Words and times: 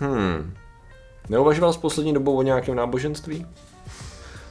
Hmm. 0.00 0.54
Neuvažoval 1.28 1.72
jsi 1.72 1.78
poslední 1.78 2.14
dobou 2.14 2.36
o 2.36 2.42
nějakém 2.42 2.74
náboženství? 2.76 3.46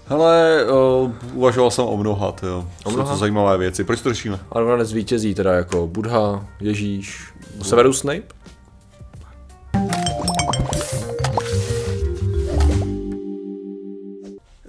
Hele, 0.08 0.66
uh, 0.66 1.12
uvažoval 1.34 1.72
jsem 1.72 1.86
o 1.86 1.98
mnoha, 1.98 2.34
jo. 2.44 2.68
O 2.84 2.90
Jsou 2.90 2.96
mnoha? 2.96 3.12
to 3.12 3.18
zajímavé 3.18 3.58
věci. 3.58 3.84
Proč 3.84 4.02
to 4.02 4.10
řešíme? 4.10 4.40
A 4.52 4.60
nakonec 4.60 4.94
vítězí 4.94 5.36
teda 5.36 5.54
jako 5.54 5.88
Budha, 5.88 6.46
Ježíš, 6.60 7.34
Severus 7.62 8.00
Snape? 8.00 8.37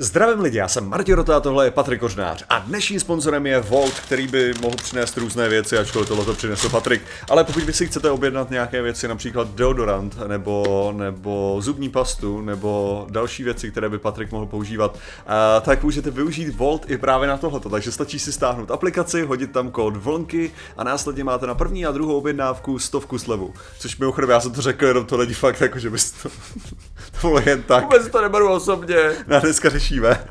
Zdravím 0.00 0.40
lidi, 0.40 0.58
já 0.58 0.68
jsem 0.68 0.88
Martin 0.88 1.14
Rota 1.14 1.36
a 1.36 1.40
tohle 1.40 1.66
je 1.66 1.70
Patrik 1.70 2.00
Kořnář 2.00 2.44
a 2.48 2.58
dnešním 2.58 3.00
sponzorem 3.00 3.46
je 3.46 3.60
Volt, 3.60 4.00
který 4.00 4.26
by 4.26 4.54
mohl 4.60 4.76
přinést 4.76 5.16
různé 5.16 5.48
věci, 5.48 5.78
ačkoliv 5.78 6.08
tohle 6.08 6.24
to 6.24 6.34
přinesl 6.34 6.68
Patrik. 6.68 7.02
Ale 7.30 7.44
pokud 7.44 7.62
vy 7.62 7.72
si 7.72 7.86
chcete 7.86 8.10
objednat 8.10 8.50
nějaké 8.50 8.82
věci, 8.82 9.08
například 9.08 9.48
deodorant, 9.54 10.28
nebo, 10.28 10.92
nebo 10.96 11.56
zubní 11.60 11.88
pastu, 11.88 12.40
nebo 12.40 13.06
další 13.10 13.44
věci, 13.44 13.70
které 13.70 13.88
by 13.88 13.98
Patrik 13.98 14.32
mohl 14.32 14.46
používat, 14.46 14.98
a, 15.26 15.60
tak 15.60 15.82
můžete 15.82 16.10
využít 16.10 16.56
Volt 16.56 16.90
i 16.90 16.98
právě 16.98 17.28
na 17.28 17.36
tohleto. 17.36 17.68
Takže 17.68 17.92
stačí 17.92 18.18
si 18.18 18.32
stáhnout 18.32 18.70
aplikaci, 18.70 19.22
hodit 19.22 19.52
tam 19.52 19.70
kód 19.70 19.96
vlnky 19.96 20.50
a 20.76 20.84
následně 20.84 21.24
máte 21.24 21.46
na 21.46 21.54
první 21.54 21.86
a 21.86 21.92
druhou 21.92 22.18
objednávku 22.18 22.78
stovku 22.78 23.18
slevu. 23.18 23.54
Což 23.78 23.98
mimochodem, 23.98 24.30
já 24.30 24.40
jsem 24.40 24.52
to 24.52 24.62
řekl, 24.62 24.86
jenom 24.86 25.06
to 25.06 25.16
není 25.16 25.34
fakt 25.34 25.60
jako, 25.60 25.78
že 25.78 25.90
bys 25.90 26.10
to, 26.10 26.28
to 27.20 27.28
bylo 27.28 27.40
jen 27.46 27.62
tak. 27.62 27.84
Vůbec 27.84 28.08
to 28.08 28.22
neberu 28.22 28.52
osobně. 28.52 28.96
Na 29.26 29.38
dneska 29.38 29.70
řešíme. 29.88 30.24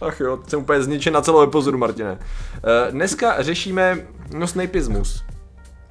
Ach 0.00 0.20
jo, 0.20 0.38
jsem 0.48 0.60
úplně 0.60 0.82
zničen 0.82 1.14
na 1.14 1.20
celou 1.20 1.42
epizodu, 1.42 1.78
Martine. 1.78 2.18
Eh, 2.56 2.92
Dneska 2.92 3.42
řešíme 3.42 3.98
no, 4.34 4.46
snapismus. 4.46 5.24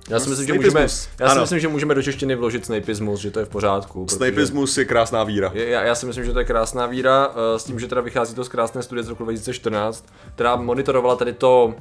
Já 0.10 0.20
si, 0.20 0.30
myslím, 0.30 0.48
že 0.48 0.54
můžeme, 0.54 0.82
já 0.82 0.88
si 0.88 1.08
Ano. 1.23 1.42
myslím, 1.42 1.60
že 1.60 1.68
můžeme 1.68 1.96
do 1.96 2.04
češtiny 2.04 2.36
vložit 2.36 2.66
snapismus, 2.66 3.20
že 3.20 3.32
to 3.32 3.40
je 3.40 3.46
v 3.46 3.50
pořádku. 3.50 4.08
Snapismus 4.10 4.78
je 4.78 4.86
krásná 4.86 5.23
víra. 5.23 5.52
Je- 5.54 5.70
Já, 5.70 5.84
já 5.84 5.96
si 5.96 6.06
myslím, 6.06 6.26
že 6.26 6.34
to 6.34 6.40
je 6.40 6.46
krásná 6.46 6.86
víra, 6.86 7.31
eh, 7.56 7.59
s 7.59 7.64
tím, 7.64 7.80
že 7.80 7.88
teda 7.88 8.02
vychází 8.02 8.36
to 8.36 8.44
z 8.44 8.48
krásné 8.50 8.84
studie 8.84 9.03
z 9.03 9.08
roku 9.09 9.23
2014, 9.23 10.06
která 10.36 10.56
monitorovala 10.56 11.16
tady 11.16 11.34
to 11.34 11.75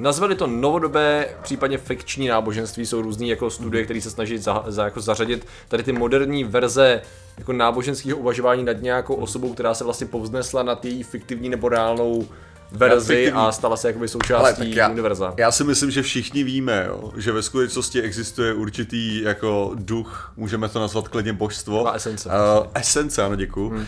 Nazvali 0.00 0.34
to 0.34 0.46
novodobé, 0.46 1.28
případně 1.42 1.78
fikční 1.78 2.28
náboženství, 2.28 2.86
jsou 2.86 3.02
různý 3.02 3.28
jako 3.28 3.50
studie, 3.50 3.84
které 3.84 4.00
se 4.00 4.10
snaží 4.10 4.38
za, 4.38 4.64
za, 4.66 4.84
jako 4.84 5.00
zařadit 5.00 5.46
tady 5.68 5.82
ty 5.82 5.92
moderní 5.92 6.44
verze 6.44 7.02
jako 7.38 7.52
náboženského 7.52 8.18
uvažování 8.18 8.64
nad 8.64 8.82
nějakou 8.82 9.14
osobou, 9.14 9.52
která 9.52 9.74
se 9.74 9.84
vlastně 9.84 10.06
povznesla 10.06 10.62
nad 10.62 10.84
její 10.84 11.02
fiktivní 11.02 11.48
nebo 11.48 11.68
reálnou 11.68 12.28
verzi 12.72 13.14
fiktivní. 13.14 13.40
a 13.40 13.52
stala 13.52 13.76
se 13.76 13.88
jakoby 13.88 14.02
Ale 14.02 14.08
součástí 14.08 14.58
tak 14.58 14.68
já, 14.68 14.88
univerza. 14.88 15.34
já 15.36 15.50
si 15.50 15.64
myslím, 15.64 15.90
že 15.90 16.02
všichni 16.02 16.44
víme, 16.44 16.84
jo, 16.88 17.12
že 17.16 17.32
ve 17.32 17.42
skutečnosti 17.42 18.02
existuje 18.02 18.54
určitý 18.54 19.22
jako 19.22 19.72
duch, 19.74 20.32
můžeme 20.36 20.68
to 20.68 20.80
nazvat 20.80 21.08
klidně 21.08 21.32
božstvo. 21.32 21.76
Taková 21.76 21.92
esence. 21.92 22.28
Uh, 22.28 22.66
esence, 22.74 23.22
ano, 23.22 23.36
děkuju. 23.36 23.68
Hmm. 23.68 23.78
Uh, 23.80 23.86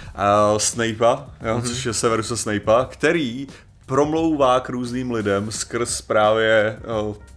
Snape'a, 0.58 1.26
jo, 1.46 1.54
hmm. 1.54 1.62
což 1.62 1.86
je 1.86 1.92
Severusa 1.92 2.36
Snape'a, 2.36 2.84
který 2.84 3.46
promlouvá 3.86 4.60
k 4.60 4.68
různým 4.68 5.10
lidem 5.10 5.52
skrz 5.52 6.00
právě 6.00 6.78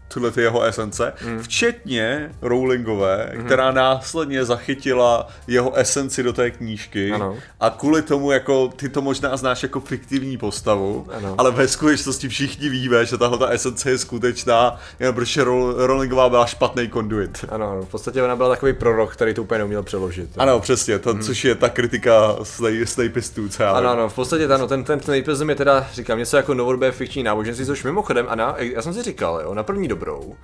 uh, 0.06 0.14
tuhle 0.14 0.31
ty 0.31 0.42
jeho 0.42 0.61
esence, 0.64 1.14
mm. 1.25 1.39
včetně 1.44 2.31
Rowlingové, 2.42 3.31
mm. 3.36 3.44
která 3.45 3.72
následně 3.72 4.45
zachytila 4.45 5.28
jeho 5.48 5.73
esenci 5.78 6.23
do 6.23 6.34
té 6.34 6.52
knížky 6.52 7.11
Ano. 7.11 7.38
a 7.59 7.70
kvůli 7.70 8.02
tomu 8.02 8.31
jako 8.31 8.67
ty 8.67 8.89
to 8.89 9.02
možná 9.02 9.38
znáš 9.38 9.64
jako 9.64 9.80
fiktivní 9.80 10.38
postavu, 10.38 11.08
Ano. 11.17 11.36
ale 11.38 11.52
ve 11.52 11.67
skutečnosti 11.67 12.30
všichni 12.30 12.70
víme, 12.70 13.06
že 13.06 13.17
tahle 13.17 13.38
ta 13.38 13.48
esence 13.48 13.89
je 13.89 13.98
skutečná, 13.98 14.80
jen 15.00 15.14
protože 15.14 15.44
Row- 15.44 15.73
Rowlingová 15.78 16.30
byla 16.30 16.45
špatný 16.45 16.88
konduit. 16.88 17.45
Ano, 17.50 17.72
ano, 17.72 17.81
v 17.81 17.88
podstatě 17.89 18.23
ona 18.23 18.36
byla 18.36 18.50
takový 18.50 18.73
prorok, 18.73 19.14
který 19.14 19.33
to 19.33 19.42
úplně 19.42 19.58
neuměl 19.58 19.83
přeložit. 19.83 20.30
Ano, 20.38 20.59
přesně, 20.59 21.00
to, 21.00 21.20
což 21.20 21.45
je 21.45 21.56
ta 21.56 21.70
kritika 21.70 22.36
Snap- 22.42 22.86
Snapistů, 22.86 23.50
co 23.50 23.64
já 23.64 23.72
Ano, 23.72 23.89
ano, 23.89 24.09
v 24.09 24.16
podstatě 24.16 24.45
ano, 24.48 24.67
ten, 24.67 24.83
ten 24.83 25.00
snapism 25.02 25.50
je 25.50 25.56
teda, 25.56 25.88
říkám, 25.94 26.17
něco 26.20 26.38
jako 26.38 26.53
novodobé 26.53 26.92
fikční 26.92 27.23
náboženství, 27.23 27.66
což 27.66 27.83
mimochodem, 27.83 28.26
Ana, 28.30 28.55
já 28.58 28.82
jsem 28.82 28.93
si 28.93 29.04
říkal, 29.04 29.42
jo, 29.43 29.54
na 29.54 29.64
první 29.64 29.87
dobrou, 29.95 30.20
uh, 30.22 30.36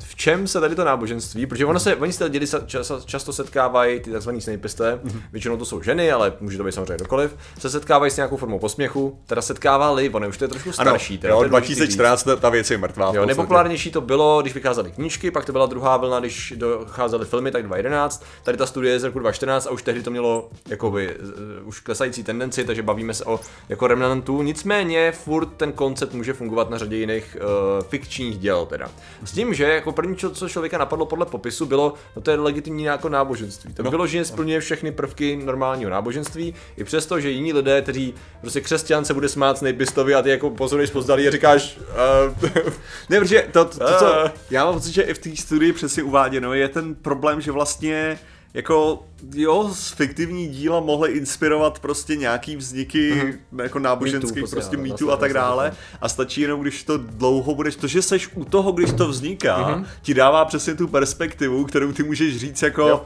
v 0.00 0.14
čem 0.16 0.46
se 0.46 0.60
tady 0.60 0.74
to 0.74 0.84
náboženství, 0.84 1.46
protože 1.46 1.66
ono 1.66 1.80
se, 1.80 1.96
oni 1.96 2.12
se 2.12 2.24
lidi 2.24 2.46
často 3.06 3.32
setkávají, 3.32 4.00
ty 4.00 4.10
tzv. 4.18 4.30
snapisté, 4.38 5.00
většinou 5.32 5.56
to 5.56 5.64
jsou 5.64 5.82
ženy, 5.82 6.12
ale 6.12 6.32
může 6.40 6.58
to 6.58 6.64
být 6.64 6.72
samozřejmě 6.72 6.94
kdokoliv, 6.96 7.36
se 7.58 7.70
setkávají 7.70 8.10
s 8.10 8.16
nějakou 8.16 8.36
formou 8.36 8.58
posměchu, 8.58 9.18
teda 9.26 9.42
setkávali, 9.42 10.10
ono 10.10 10.28
už 10.28 10.38
to 10.38 10.44
je 10.44 10.48
trošku 10.48 10.68
Ano, 10.78 10.90
starší. 10.90 11.18
teda, 11.18 11.34
to 11.34 11.38
jo, 11.38 11.42
je 11.42 11.48
důležitý 11.48 11.74
říct. 11.74 11.78
2014 11.78 12.22
ta- 12.22 12.36
ta 12.36 12.48
věc 12.50 12.70
je 12.70 12.78
mrtvá. 12.78 13.12
Jo, 13.14 13.26
nejpopulárnější 13.26 13.90
to 13.90 14.00
bylo, 14.00 14.42
když 14.42 14.54
vycházely 14.54 14.90
knížky, 14.90 15.30
pak 15.30 15.44
to 15.44 15.52
byla 15.52 15.66
druhá 15.66 15.96
vlna, 15.96 16.20
když 16.20 16.54
docházely 16.56 17.24
filmy, 17.26 17.50
tak 17.50 17.62
2011. 17.62 18.24
Tady 18.44 18.58
ta 18.58 18.66
studie 18.66 18.92
je 18.94 19.00
z 19.00 19.04
roku 19.04 19.18
2014 19.18 19.66
a 19.66 19.70
už 19.70 19.82
tehdy 19.82 20.02
to 20.02 20.10
mělo 20.10 20.48
jakoby 20.68 21.16
uh, 21.16 21.68
už 21.68 21.80
klesající 21.80 22.24
tendenci, 22.24 22.64
takže 22.64 22.82
bavíme 22.82 23.14
se 23.14 23.24
o 23.24 23.40
jako 23.68 23.86
remnantu. 23.86 24.42
Nicméně 24.42 25.12
furt 25.12 25.46
ten 25.46 25.72
koncept 25.72 26.14
může 26.14 26.32
fungovat 26.32 26.70
na 26.70 26.78
řadě 26.78 26.96
jiných 26.96 27.36
uh, 27.40 27.84
fikčních 27.84 28.38
děl 28.38 28.59
teda. 28.66 28.88
S 29.24 29.32
tím, 29.32 29.54
že 29.54 29.64
jako 29.64 29.92
první, 29.92 30.16
čo- 30.16 30.30
co 30.30 30.48
člověka 30.48 30.78
napadlo 30.78 31.06
podle 31.06 31.26
popisu, 31.26 31.66
bylo, 31.66 31.94
no 32.16 32.22
to 32.22 32.30
je 32.30 32.36
legitimní 32.36 32.84
jako 32.84 33.08
náboženství. 33.08 33.74
To 33.74 33.82
no, 33.82 33.90
vyloženě 33.90 34.24
splňuje 34.24 34.60
všechny 34.60 34.92
prvky 34.92 35.36
normálního 35.36 35.90
náboženství, 35.90 36.54
i 36.76 36.84
přesto, 36.84 37.20
že 37.20 37.30
jiní 37.30 37.52
lidé, 37.52 37.82
kteří 37.82 38.14
prostě 38.40 38.60
křesťan 38.60 39.04
se 39.04 39.14
bude 39.14 39.28
smát 39.28 39.58
Snapistovi 39.58 40.14
a 40.14 40.22
ty 40.22 40.30
jako 40.30 40.50
pozoruješ 40.50 40.90
pozdalí 40.90 41.28
a 41.28 41.30
říkáš, 41.30 41.78
uh, 41.78 42.50
Ne, 43.08 43.20
protože 43.20 43.46
to, 43.52 43.64
to, 43.64 43.78
to, 43.78 43.84
co, 43.98 44.06
Eh. 44.26 44.32
já 44.50 44.64
mám 44.64 44.74
pocit, 44.74 44.92
že 44.92 45.02
i 45.02 45.14
v 45.14 45.18
té 45.18 45.36
studii 45.36 45.72
přesně 45.72 46.02
uváděno 46.02 46.54
je 46.54 46.68
ten 46.68 46.94
problém, 46.94 47.40
že 47.40 47.52
vlastně 47.52 48.18
jako 48.54 49.02
jo, 49.34 49.70
z 49.74 49.90
fiktivní 49.90 50.48
díla 50.48 50.80
mohly 50.80 51.10
inspirovat 51.12 51.78
prostě 51.78 52.16
nějaký 52.16 52.56
vzniky 52.56 53.14
mm-hmm. 53.14 53.62
jako 53.62 53.78
náboženských, 53.78 54.34
Mýtů, 54.34 54.50
prostě 54.50 54.76
mýtů 54.76 55.12
a 55.12 55.16
tak 55.16 55.32
dále 55.32 55.72
a 56.00 56.08
stačí 56.08 56.40
jenom, 56.40 56.60
když 56.60 56.84
to 56.84 56.98
dlouho 56.98 57.54
budeš, 57.54 57.76
to, 57.76 57.86
že 57.86 58.02
seš 58.02 58.28
u 58.34 58.44
toho, 58.44 58.72
když 58.72 58.92
to 58.92 59.08
vzniká, 59.08 59.58
mm-hmm. 59.58 59.84
ti 60.02 60.14
dává 60.14 60.44
přesně 60.44 60.74
tu 60.74 60.88
perspektivu, 60.88 61.64
kterou 61.64 61.92
ty 61.92 62.02
můžeš 62.02 62.36
říct 62.36 62.62
jako 62.62 62.88
Jo. 62.88 63.04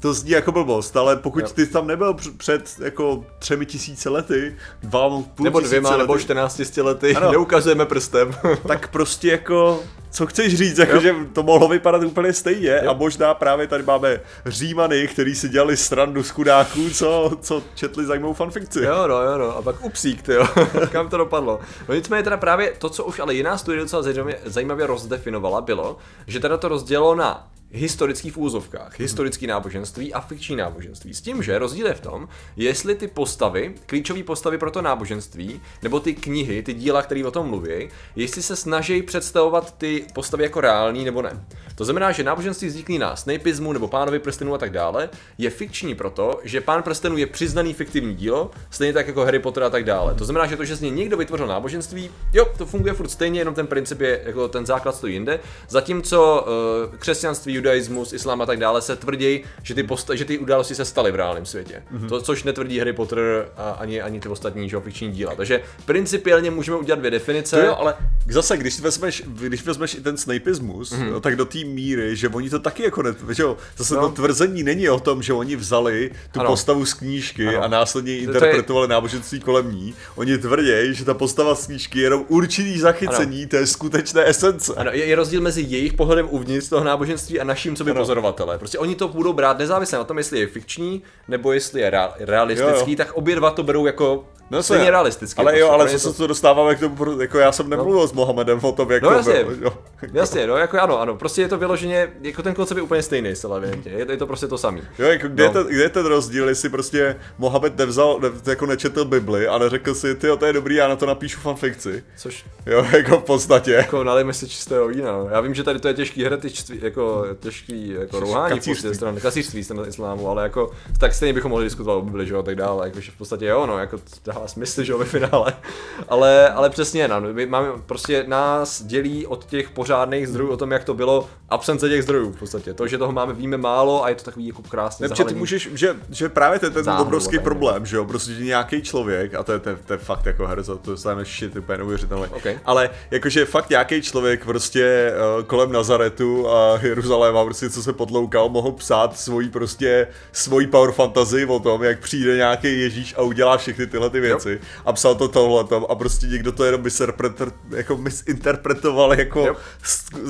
To 0.00 0.14
zní 0.14 0.30
jako 0.30 0.52
blbost, 0.52 0.96
ale 0.96 1.16
pokud 1.16 1.40
Jo. 1.42 1.48
ty 1.54 1.66
tam 1.66 1.86
nebyl 1.86 2.14
př- 2.14 2.36
před 2.36 2.70
jako 2.84 3.24
třemi 3.38 3.66
tisíce 3.66 4.10
lety, 4.10 4.56
dva 4.82 5.00
a 5.06 5.08
půl 5.08 5.44
nebo 5.44 5.60
dvěma, 5.60 5.96
nebo 5.96 6.12
lety, 6.12 6.24
14 6.24 6.76
lety, 6.82 7.16
Ano. 7.16 7.32
neukazujeme 7.32 7.86
prstem. 7.86 8.34
tak 8.66 8.88
prostě 8.88 9.28
jako, 9.30 9.82
co 10.10 10.26
chceš 10.26 10.54
říct, 10.56 10.78
jako, 10.78 10.94
Jo. 10.94 11.00
že 11.00 11.14
to 11.32 11.42
mohlo 11.42 11.68
vypadat 11.68 12.02
úplně 12.02 12.32
stejně 12.32 12.80
Jo. 12.84 12.90
a 12.90 12.92
možná 12.92 13.34
právě 13.34 13.66
tady 13.66 13.82
máme 13.84 14.20
Římany, 14.46 15.08
kteří 15.08 15.34
si 15.34 15.48
dělali 15.48 15.76
srandu 15.76 16.22
z 16.22 16.30
chudáků, 16.30 16.90
co, 16.90 17.32
co 17.40 17.62
četli 17.74 18.06
zajímavou 18.06 18.34
fanfikci. 18.34 18.80
jo, 18.84 19.06
no, 19.06 19.22
jo, 19.22 19.38
no, 19.38 19.56
a 19.56 19.62
pak 19.62 19.84
upsík, 19.84 20.22
ty 20.22 20.32
jo, 20.32 20.46
kam 20.92 21.08
to 21.08 21.16
dopadlo. 21.16 21.60
No 21.88 21.94
nicméně 21.94 22.22
teda 22.22 22.36
právě 22.36 22.72
to, 22.78 22.90
co 22.90 23.04
už 23.04 23.18
ale 23.20 23.34
jiná 23.34 23.58
studie 23.58 23.80
docela 23.80 24.02
zajímavě, 24.02 24.38
zajímavě 24.44 24.86
rozdefinovala, 24.86 25.60
bylo, 25.60 25.96
že 26.26 26.40
teda 26.40 26.56
to 26.56 26.68
rozdělilo 26.68 27.14
na 27.14 27.48
historický 27.76 28.30
v 28.30 28.36
úzovkách, 28.36 29.00
historický 29.00 29.46
náboženství 29.46 30.14
a 30.14 30.20
fikční 30.20 30.56
náboženství. 30.56 31.14
S 31.14 31.20
tím, 31.20 31.42
že 31.42 31.58
rozdíl 31.58 31.86
je 31.86 31.94
v 31.94 32.00
tom, 32.00 32.28
jestli 32.56 32.94
ty 32.94 33.08
postavy, 33.08 33.74
klíčové 33.86 34.22
postavy 34.22 34.58
pro 34.58 34.70
to 34.70 34.82
náboženství, 34.82 35.60
nebo 35.82 36.00
ty 36.00 36.14
knihy, 36.14 36.62
ty 36.62 36.74
díla, 36.74 37.02
které 37.02 37.24
o 37.24 37.30
tom 37.30 37.48
mluví, 37.48 37.88
jestli 38.16 38.42
se 38.42 38.56
snaží 38.56 39.02
představovat 39.02 39.78
ty 39.78 40.06
postavy 40.14 40.42
jako 40.42 40.60
reální 40.60 41.04
nebo 41.04 41.22
ne. 41.22 41.44
To 41.76 41.84
znamená, 41.84 42.12
že 42.12 42.22
náboženství 42.24 42.68
vzniklý 42.68 42.98
na 42.98 43.16
Snapeismu 43.16 43.72
nebo 43.72 43.88
Pánovi 43.88 44.18
prstenů 44.18 44.54
a 44.54 44.58
tak 44.58 44.70
dále 44.70 45.08
je 45.38 45.50
fikční 45.50 45.94
proto, 45.94 46.40
že 46.44 46.60
Pán 46.60 46.82
prstenů 46.82 47.16
je 47.16 47.26
přiznaný 47.26 47.74
fiktivní 47.74 48.14
dílo, 48.14 48.50
stejně 48.70 48.92
tak 48.92 49.06
jako 49.06 49.24
Harry 49.24 49.38
Potter 49.38 49.62
a 49.62 49.70
tak 49.70 49.84
dále. 49.84 50.14
To 50.14 50.24
znamená, 50.24 50.46
že 50.46 50.56
to, 50.56 50.64
že 50.64 50.76
z 50.76 50.80
něj 50.80 50.90
někdo 50.90 51.16
vytvořil 51.16 51.46
náboženství, 51.46 52.10
jo, 52.32 52.46
to 52.58 52.66
funguje 52.66 52.94
furt 52.94 53.08
stejně, 53.08 53.40
jenom 53.40 53.54
ten 53.54 53.66
princip 53.66 54.00
je, 54.00 54.20
jako 54.24 54.48
ten 54.48 54.66
základ 54.66 54.94
stojí 54.96 55.12
jinde. 55.14 55.40
Zatímco 55.68 56.46
uh, 56.90 56.96
křesťanství, 56.96 57.54
judaismus, 57.54 58.12
islám 58.12 58.40
a 58.42 58.46
tak 58.46 58.58
dále 58.58 58.82
se 58.82 58.96
tvrdí, 58.96 59.44
že 59.62 59.74
ty, 59.74 59.82
posta- 59.82 60.14
že 60.14 60.24
ty 60.24 60.38
události 60.38 60.74
se 60.74 60.84
staly 60.84 61.12
v 61.12 61.14
reálném 61.14 61.46
světě. 61.46 61.82
Mm-hmm. 61.94 62.08
To, 62.08 62.20
což 62.22 62.44
netvrdí 62.44 62.78
Harry 62.78 62.92
Potter 62.92 63.48
a 63.56 63.70
ani, 63.70 64.02
ani 64.02 64.20
ty 64.20 64.28
ostatní 64.28 64.68
že, 64.68 64.80
fikční 64.80 65.10
díla. 65.12 65.34
Takže 65.34 65.60
principiálně 65.84 66.50
můžeme 66.50 66.76
udělat 66.76 66.98
dvě 66.98 67.10
definice. 67.10 67.56
To 67.56 67.62
jo, 67.66 67.76
ale 67.78 67.94
zase, 68.28 68.56
když 68.56 68.80
vezmeš, 68.80 69.22
když 69.26 69.64
vezmeš 69.64 69.94
i 69.94 70.00
ten 70.00 70.16
snapismus, 70.16 70.92
Mhm. 70.92 71.02
mm-hmm. 71.12 71.20
tak 71.20 71.36
do 71.36 71.44
té 71.44 71.58
míry, 71.68 72.16
že 72.16 72.28
oni 72.28 72.50
to 72.50 72.58
taky 72.58 72.82
jako 72.82 73.02
ne, 73.02 73.14
že 73.30 73.42
jo, 73.42 73.56
zase 73.76 73.94
No. 73.94 74.00
no. 74.00 74.08
to 74.08 74.14
tvrzení 74.14 74.62
není 74.62 74.88
o 74.88 75.00
tom, 75.00 75.22
že 75.22 75.32
oni 75.32 75.56
vzali 75.56 76.10
tu 76.32 76.40
Ano. 76.40 76.48
postavu 76.50 76.86
z 76.86 76.94
knížky 76.94 77.48
Ano. 77.48 77.62
a 77.62 77.68
následně 77.68 78.12
to 78.12 78.18
je- 78.20 78.24
interpretovali 78.24 78.88
náboženství 78.88 79.40
kolem 79.40 79.72
ní. 79.72 79.94
Oni 80.16 80.38
tvrdí, 80.38 80.94
že 80.94 81.04
ta 81.04 81.14
postava 81.14 81.54
z 81.54 81.66
knížky 81.66 81.98
je 81.98 82.04
jenom 82.04 82.24
určitý 82.28 82.78
zachycení 82.78 83.38
ano. 83.40 83.48
té 83.48 83.66
skutečné 83.66 84.28
esence. 84.28 84.74
Ano, 84.76 84.90
je, 84.92 85.04
je 85.06 85.16
rozdíl 85.16 85.40
mezi 85.40 85.62
jejich 85.68 85.92
pohledem 85.92 86.26
uvnitř 86.30 86.68
toho 86.68 86.84
náboženství 86.84 87.40
a 87.40 87.44
naším, 87.44 87.76
co 87.76 87.84
by 87.84 87.94
pozorovatelé. 87.94 88.58
Prostě 88.58 88.78
oni 88.78 88.94
to 88.94 89.08
budou 89.08 89.32
brát 89.32 89.58
nezávisle 89.58 89.98
na 89.98 90.04
tom, 90.04 90.18
jestli 90.18 90.38
je 90.40 90.46
fikční, 90.46 91.02
nebo 91.28 91.52
jestli 91.52 91.80
je 91.80 91.90
rea- 91.90 92.12
realistický, 92.18 92.72
Jo, 92.80 92.86
jo. 92.90 92.96
tak 92.96 93.12
obě 93.12 93.36
dva 93.36 93.50
to 93.50 93.62
berou 93.62 93.86
jako 93.86 94.24
No, 94.50 94.62
stejně 94.62 94.84
se- 94.84 94.90
realisticky. 94.90 95.38
Ale 95.40 95.52
prostě. 95.52 95.60
jo, 95.60 95.68
ale 95.70 95.84
Pro 95.84 95.92
ně 95.92 95.98
zase 95.98 96.16
to 96.16 96.26
dostáváme 96.26 96.74
k 96.74 96.80
tomu, 96.80 97.20
jako 97.20 97.38
já 97.38 97.52
jsem 97.52 97.68
nemluvil 97.70 98.08
s 98.08 98.12
Mohamedem 98.12 98.58
o 98.62 98.72
tom, 98.72 98.90
jako 98.92 99.10
No 99.10 99.16
jasně, 99.16 99.44
byl, 99.44 99.56
jo. 99.60 99.78
jasně, 100.12 100.46
no 100.46 100.56
jako 100.56 100.78
ano, 100.80 101.00
ano, 101.00 101.16
prostě 101.16 101.42
je 101.42 101.48
to 101.48 101.55
vyloženě, 101.58 102.08
jako 102.22 102.42
ten 102.42 102.54
koncept 102.54 102.76
je 102.78 102.82
úplně 102.82 103.02
stejný, 103.02 103.36
zcela 103.36 103.56
evidentně, 103.56 103.92
je, 103.92 104.06
je 104.10 104.16
to 104.16 104.26
prostě 104.26 104.46
to 104.46 104.58
samý. 104.58 104.82
Jo, 104.98 105.06
jako 105.08 105.28
kde, 105.28 105.42
No. 105.44 105.48
je 105.48 105.52
ten, 105.52 105.66
kde 105.66 105.82
je 105.82 105.88
ten 105.88 106.06
rozdíl, 106.06 106.48
jestli 106.48 106.68
prostě 106.68 107.16
Mohamed 107.38 107.78
nevzal, 107.78 108.18
ne, 108.20 108.28
jako 108.46 108.66
nečetl 108.66 109.04
Bibli 109.04 109.48
a 109.48 109.58
neřekl 109.58 109.94
si, 109.94 110.14
ty 110.14 110.28
to 110.38 110.46
je 110.46 110.52
dobrý, 110.52 110.74
já 110.74 110.88
na 110.88 110.96
to 110.96 111.06
napíšu 111.06 111.40
fanfikci. 111.40 112.04
Což 112.16 112.44
Jo, 112.66 112.86
jako 112.92 113.18
v 113.20 113.24
podstatě. 113.24 113.72
jako 113.72 114.04
nalejme 114.04 114.32
si 114.32 114.48
čistého 114.48 114.88
vína. 114.88 115.12
no. 115.12 115.28
Já 115.30 115.40
vím, 115.40 115.54
že 115.54 115.62
tady 115.64 115.78
to 115.78 115.88
je 115.88 115.94
těžký 115.94 116.22
heretičství, 116.24 116.78
jako 116.82 117.26
těžký 117.40 117.88
jako 118.00 118.20
rouhání 118.20 118.54
Kacířství. 118.58 118.88
té 118.90 118.94
strany, 118.94 119.20
kasířství 119.20 119.64
strany 119.64 119.82
islámu, 119.88 120.28
ale 120.28 120.42
jako 120.42 120.70
tak 121.00 121.14
stejně 121.14 121.32
bychom 121.32 121.50
mohli 121.50 121.64
diskutovat 121.66 121.96
o 121.96 122.02
Bibli, 122.02 122.26
že 122.26 122.34
jo, 122.34 122.40
a 122.40 122.42
tak 122.42 122.56
dále, 122.56 122.86
jakože 122.88 123.10
v 123.12 123.16
podstatě 123.18 123.46
jo, 123.46 123.66
no, 123.66 123.78
jako 123.78 123.98
to 123.98 124.32
dává 124.32 124.48
smysl, 124.48 124.82
že 124.82 124.92
jo, 124.92 124.98
ve 124.98 125.04
finále. 125.04 125.52
Ale, 126.08 126.48
ale 126.50 126.70
přesně, 126.70 127.08
no, 127.08 127.20
my 127.20 127.46
máme, 127.46 127.68
prostě 127.86 128.24
nás 128.26 128.82
dělí 128.82 129.26
od 129.26 129.44
těch 129.44 129.70
pořádných 129.70 130.28
zdrojů 130.28 130.50
o 130.50 130.56
tom, 130.56 130.70
jak 130.72 130.84
to 130.84 130.94
bylo, 130.94 131.28
absence 131.48 131.88
těch 131.88 132.02
zdrojů 132.02 132.32
v 132.32 132.38
podstatě. 132.38 132.74
To, 132.74 132.86
že 132.86 132.98
toho 132.98 133.12
máme, 133.12 133.32
víme 133.32 133.56
málo 133.56 134.04
a 134.04 134.08
je 134.08 134.14
to 134.14 134.24
takový 134.24 134.46
jako 134.46 134.62
krásně 134.62 135.08
Ne, 135.08 135.24
ty 135.24 135.34
můžeš, 135.34 135.68
že, 135.74 135.96
že 136.10 136.28
právě 136.28 136.58
to 136.58 136.66
je 136.66 136.70
ten 136.70 136.84
Záhadu, 136.84 137.04
obrovský 137.04 137.38
problém, 137.38 137.86
že 137.86 137.96
jo, 137.96 138.04
prostě 138.04 138.30
nějaký 138.30 138.82
člověk, 138.82 139.34
a 139.34 139.42
to 139.42 139.52
je, 139.52 139.58
to, 139.58 139.68
je, 139.68 139.76
to 139.86 139.92
je 139.92 139.98
fakt 139.98 140.26
jako 140.26 140.46
herza, 140.46 140.76
to 140.76 140.90
je 140.90 140.96
shit, 141.24 141.56
úplně 141.56 141.78
neuvěřitelné, 141.78 142.28
Ok. 142.28 142.46
ale 142.64 142.90
jakože 143.10 143.44
fakt 143.44 143.70
nějaký 143.70 144.02
člověk 144.02 144.44
prostě 144.44 145.12
uh, 145.38 145.44
kolem 145.44 145.72
Nazaretu 145.72 146.50
a 146.50 146.78
Jeruzaléma, 146.82 147.44
prostě 147.44 147.70
co 147.70 147.82
se 147.82 147.92
podloukal, 147.92 148.48
mohl 148.48 148.72
psát 148.72 149.18
svoji 149.18 149.48
prostě, 149.48 150.06
svoji 150.32 150.66
power 150.66 150.92
fantasy 150.92 151.46
o 151.46 151.58
tom, 151.58 151.82
jak 151.82 152.00
přijde 152.00 152.36
nějaký 152.36 152.80
Ježíš 152.80 153.14
a 153.18 153.22
udělá 153.22 153.56
všechny 153.58 153.86
tyhle 153.86 154.10
ty 154.10 154.20
věci. 154.20 154.60
A 154.84 154.92
psal 154.92 155.14
to 155.14 155.28
tohletom 155.28 155.86
a 155.88 155.94
prostě 155.94 156.26
někdo 156.26 156.52
to 156.52 156.64
jenom 156.64 156.82
misinterpret, 156.82 157.32
jako 157.70 157.96
misinterpretoval 157.96 159.14
jako, 159.14 159.46
Jo. 159.46 159.56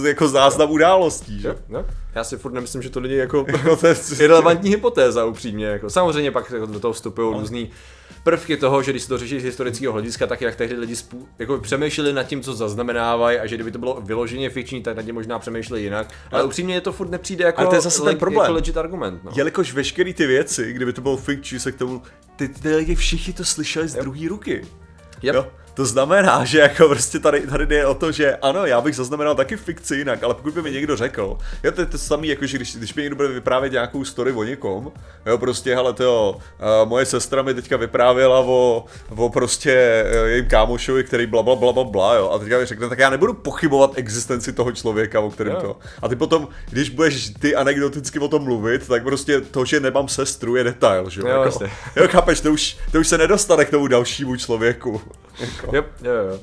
jako 0.06 0.28
záznam 0.28 0.70
událostí, 1.06 1.40
že? 1.40 1.48
Jo, 1.48 1.54
no. 1.68 1.84
Já 2.14 2.24
si 2.24 2.36
furt 2.36 2.52
nemyslím, 2.52 2.82
že 2.82 2.90
to 2.90 3.00
není 3.00 3.14
jako 3.14 3.46
Jako 3.64 3.78
irrelevantní 4.20 4.70
hypotéza 4.70 5.24
upřímně. 5.24 5.66
Jako. 5.66 5.90
Samozřejmě 5.90 6.30
pak 6.30 6.50
jako 6.50 6.66
do 6.66 6.80
toho 6.80 6.92
vstupují 6.92 7.34
různý 7.40 7.70
prvky 8.22 8.56
toho, 8.56 8.82
že 8.82 8.90
když 8.92 9.02
se 9.02 9.08
to 9.08 9.18
řeší 9.18 9.40
z 9.40 9.44
historického 9.44 9.92
hlediska, 9.92 10.26
tak 10.26 10.40
jak 10.40 10.56
tehdy 10.56 10.76
lidi 10.76 10.94
spů- 10.94 11.26
jako 11.38 11.58
přemýšleli 11.58 12.12
nad 12.12 12.22
tím, 12.22 12.42
co 12.42 12.54
zaznamenávají 12.54 13.38
a 13.38 13.46
že 13.46 13.54
kdyby 13.54 13.70
to 13.70 13.78
bylo 13.78 14.00
vyloženě 14.04 14.50
fikční, 14.50 14.82
tak 14.82 14.96
nad 14.96 15.02
tím 15.02 15.14
možná 15.14 15.38
přemýšleli 15.38 15.82
jinak. 15.82 16.08
Ale 16.32 16.44
upřímně 16.44 16.74
je 16.74 16.80
to 16.80 16.92
furt 16.92 17.10
nepřijde 17.10 17.44
jako, 17.44 17.60
Ale 17.60 17.68
to 17.68 17.74
je 17.74 17.80
zase 17.80 18.02
ten 18.02 18.12
leg- 18.12 18.18
problém. 18.18 18.44
jako 18.44 18.52
legit 18.54 18.76
argument. 18.76 19.24
No. 19.24 19.32
Jelikož 19.36 19.72
veškeré 19.72 20.12
ty 20.14 20.26
věci, 20.26 20.72
kdyby 20.72 20.92
to 20.92 21.00
bylo 21.00 21.16
fikční, 21.16 21.58
se 21.58 21.72
k 21.72 21.76
tomu, 21.76 22.02
ty, 22.36 22.48
ty 22.48 22.76
lidi 22.76 22.94
všichni 22.94 23.32
to 23.32 23.44
slyšeli 23.44 23.88
z 23.88 23.94
druhé 23.94 24.28
ruky. 24.28 24.66
Yep. 25.22 25.34
Jo? 25.34 25.46
To 25.76 25.86
znamená, 25.86 26.44
že 26.44 26.58
jako 26.58 26.88
prostě 26.88 27.18
tady, 27.18 27.40
tady 27.40 27.66
jde 27.66 27.86
o 27.86 27.94
to, 27.94 28.12
že 28.12 28.36
ano, 28.36 28.66
já 28.66 28.80
bych 28.80 28.96
zaznamenal 28.96 29.34
taky 29.34 29.56
fikci 29.56 29.96
jinak, 29.96 30.22
ale 30.22 30.34
pokud 30.34 30.54
by 30.54 30.62
mi 30.62 30.70
někdo 30.70 30.96
řekl, 30.96 31.38
jo, 31.64 31.72
to 31.72 31.80
je 31.80 31.86
to 31.86 31.98
samé, 31.98 32.26
jako 32.26 32.46
že 32.46 32.56
když, 32.58 32.76
když 32.76 32.94
mi 32.94 33.02
někdo 33.02 33.16
bude 33.16 33.28
vyprávět 33.28 33.72
nějakou 33.72 34.04
story 34.04 34.32
o 34.32 34.44
někom, 34.44 34.92
jo, 35.26 35.38
prostě, 35.38 35.74
hele, 35.74 35.92
to 35.92 36.36
uh, 36.82 36.88
moje 36.88 37.06
sestra 37.06 37.42
mi 37.42 37.54
teďka 37.54 37.76
vyprávěla 37.76 38.40
o, 38.40 38.84
o 39.16 39.28
prostě 39.28 40.04
uh, 40.22 40.28
jejím 40.28 40.46
kámošovi, 40.46 41.04
který 41.04 41.26
bla, 41.26 41.42
bla, 41.42 41.56
bla, 41.56 41.72
bla, 41.72 41.84
bla, 41.84 42.14
jo, 42.14 42.30
a 42.30 42.38
teďka 42.38 42.58
mi 42.58 42.66
řekne, 42.66 42.88
tak 42.88 42.98
já 42.98 43.10
nebudu 43.10 43.34
pochybovat 43.34 43.92
existenci 43.94 44.52
toho 44.52 44.72
člověka, 44.72 45.20
o 45.20 45.30
kterém 45.30 45.54
Jo. 45.54 45.60
to. 45.60 45.76
A 46.02 46.08
ty 46.08 46.16
potom, 46.16 46.48
když 46.70 46.90
budeš 46.90 47.30
ty 47.40 47.56
anekdoticky 47.56 48.18
o 48.18 48.28
tom 48.28 48.42
mluvit, 48.42 48.88
tak 48.88 49.02
prostě 49.02 49.40
to, 49.40 49.64
že 49.64 49.80
nemám 49.80 50.08
sestru, 50.08 50.56
je 50.56 50.64
detail, 50.64 51.10
že 51.10 51.20
jo, 51.20 51.26
Jo, 51.28 51.42
jako, 51.42 51.64
jo, 51.96 52.08
chápeš, 52.08 52.40
to 52.40 52.52
už, 52.52 52.76
to 52.92 53.00
už 53.00 53.08
se 53.08 53.18
nedostane 53.18 53.64
k 53.64 53.70
tomu 53.70 53.86
dalšímu 53.86 54.36
člověku. 54.36 55.00
Jako. 55.40 55.76
Jo, 55.76 55.84
jo, 56.02 56.12
jo. 56.12 56.38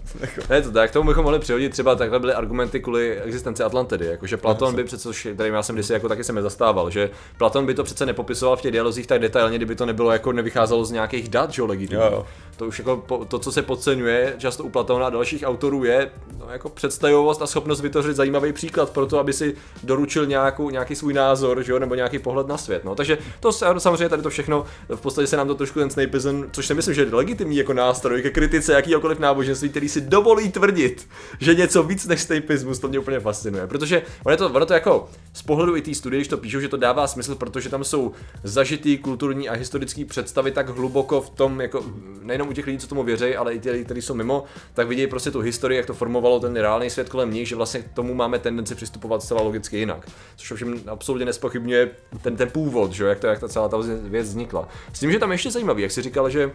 Ne, 0.49 0.61
to 0.61 0.71
tak, 0.71 0.89
k 0.89 0.93
tomu 0.93 1.07
bychom 1.07 1.23
mohli 1.23 1.39
přihodit 1.39 1.71
třeba 1.71 1.95
takhle 1.95 2.19
byly 2.19 2.33
argumenty 2.33 2.79
kvůli 2.79 3.21
existenci 3.21 3.63
Atlantidy, 3.63 4.05
jakože 4.05 4.37
Platon 4.37 4.75
by 4.75 4.83
přece, 4.83 5.03
což 5.03 5.27
tady 5.37 5.49
já 5.49 5.63
jsem 5.63 5.75
kdysi 5.75 5.93
jako 5.93 6.09
taky 6.09 6.23
se 6.23 6.33
mi 6.33 6.41
zastával, 6.41 6.89
že 6.89 7.09
Platon 7.37 7.65
by 7.65 7.73
to 7.73 7.83
přece 7.83 8.05
nepopisoval 8.05 8.55
v 8.57 8.61
těch 8.61 8.71
dialozích 8.71 9.07
tak 9.07 9.21
detailně, 9.21 9.57
kdyby 9.57 9.75
to 9.75 9.85
nebylo 9.85 10.11
jako 10.11 10.31
nevycházelo 10.31 10.85
z 10.85 10.91
nějakých 10.91 11.29
dat, 11.29 11.51
že 11.51 11.61
jo, 11.61 11.65
legitimní. 11.65 12.03
Jo, 12.03 12.09
jo. 12.11 12.25
To 12.57 12.65
už 12.65 12.79
jako 12.79 12.97
po, 12.97 13.25
to, 13.25 13.39
co 13.39 13.51
se 13.51 13.61
podceňuje 13.61 14.35
často 14.37 14.63
u 14.63 14.69
Platona 14.69 15.07
a 15.07 15.09
dalších 15.09 15.43
autorů 15.45 15.83
je 15.83 16.11
no, 16.39 16.45
jako 16.51 16.69
představivost 16.69 17.41
a 17.41 17.47
schopnost 17.47 17.81
vytvořit 17.81 18.15
zajímavý 18.15 18.53
příklad 18.53 18.89
pro 18.89 19.05
to, 19.05 19.19
aby 19.19 19.33
si 19.33 19.55
doručil 19.83 20.25
nějakou, 20.25 20.69
nějaký 20.69 20.95
svůj 20.95 21.13
názor, 21.13 21.63
že 21.63 21.71
jo, 21.71 21.79
nebo 21.79 21.95
nějaký 21.95 22.19
pohled 22.19 22.47
na 22.47 22.57
svět. 22.57 22.83
No. 22.83 22.95
Takže 22.95 23.17
to 23.39 23.51
se- 23.51 23.65
samozřejmě 23.77 24.09
tady 24.09 24.21
to 24.21 24.29
všechno, 24.29 24.65
v 24.89 25.01
podstatě 25.01 25.27
se 25.27 25.37
nám 25.37 25.47
to 25.47 25.55
trošku 25.55 25.79
ten 25.79 25.89
snapeism, 25.89 26.43
což 26.51 26.65
si 26.67 26.73
myslím, 26.73 26.95
že 26.95 27.01
je 27.01 27.15
legitimní 27.15 27.57
jako 27.57 27.73
nástroj 27.73 28.21
ke 28.21 28.29
kritice 28.29 28.73
jakýkoliv 28.87 29.19
náboženství, 29.19 29.69
který 29.69 29.89
si 29.89 30.01
dovolí 30.01 30.51
tvrdit, 30.51 31.07
že 31.39 31.55
něco 31.55 31.83
víc 31.83 32.07
než 32.07 32.21
snapeismus, 32.21 32.79
to 32.79 32.87
mě 32.87 32.99
úplně 32.99 33.19
fascinuje. 33.19 33.67
Protože 33.67 34.01
ono 34.25 34.37
to, 34.37 34.49
ono 34.49 34.65
to 34.65 34.73
jako 34.73 35.09
z 35.33 35.41
pohledu 35.41 35.75
i 35.75 35.81
té 35.81 35.95
studie, 35.95 36.19
když 36.19 36.27
to 36.27 36.37
píšou, 36.37 36.59
že 36.59 36.67
to 36.67 36.77
dává 36.77 37.07
smysl, 37.07 37.35
protože 37.35 37.69
tam 37.69 37.83
jsou 37.83 38.11
zažitý 38.43 38.97
kulturní 38.97 39.49
a 39.49 39.53
historický 39.53 40.05
představy 40.05 40.51
tak 40.51 40.69
hluboko 40.69 41.21
v 41.21 41.29
tom, 41.29 41.61
jako 41.61 41.85
nejenom 42.21 42.47
u 42.49 42.53
těch 42.53 42.65
lidí, 42.65 42.77
co 42.77 42.87
tomu 42.87 43.03
věří, 43.03 43.35
ale 43.35 43.53
i 43.53 43.59
ti 43.59 43.71
lidi, 43.71 43.85
kteří 43.85 44.01
jsou 44.01 44.13
mimo, 44.13 44.43
tak 44.73 44.87
vidějí 44.87 45.07
prostě 45.07 45.31
tu 45.31 45.39
historii, 45.39 45.77
jak 45.77 45.85
to 45.85 45.93
formovalo 45.93 46.39
ten 46.39 46.55
reálný 46.55 46.89
svět 46.89 47.09
kolem 47.09 47.33
nich, 47.33 47.47
že 47.47 47.55
vlastně 47.55 47.81
k 47.81 47.93
tomu 47.93 48.13
máme 48.13 48.39
tendenci 48.39 48.75
přistupovat 48.75 49.23
zcela 49.23 49.41
logicky 49.41 49.77
jinak. 49.77 50.07
Což 50.35 50.51
ovšem 50.51 50.81
absolutně 50.87 51.25
nespochybňuje 51.25 51.91
ten, 52.21 52.35
ten 52.35 52.49
původ, 52.49 52.91
že 52.91 53.05
jak, 53.05 53.19
to, 53.19 53.27
jak 53.27 53.39
ta 53.39 53.47
celá 53.47 53.69
ta 53.69 53.77
věc 54.01 54.27
vznikla. 54.27 54.67
S 54.93 54.99
tím, 54.99 55.11
že 55.11 55.19
tam 55.19 55.31
ještě 55.31 55.51
zajímavý, 55.51 55.81
jak 55.83 55.91
si 55.91 56.01
říkal, 56.01 56.29
že 56.29 56.51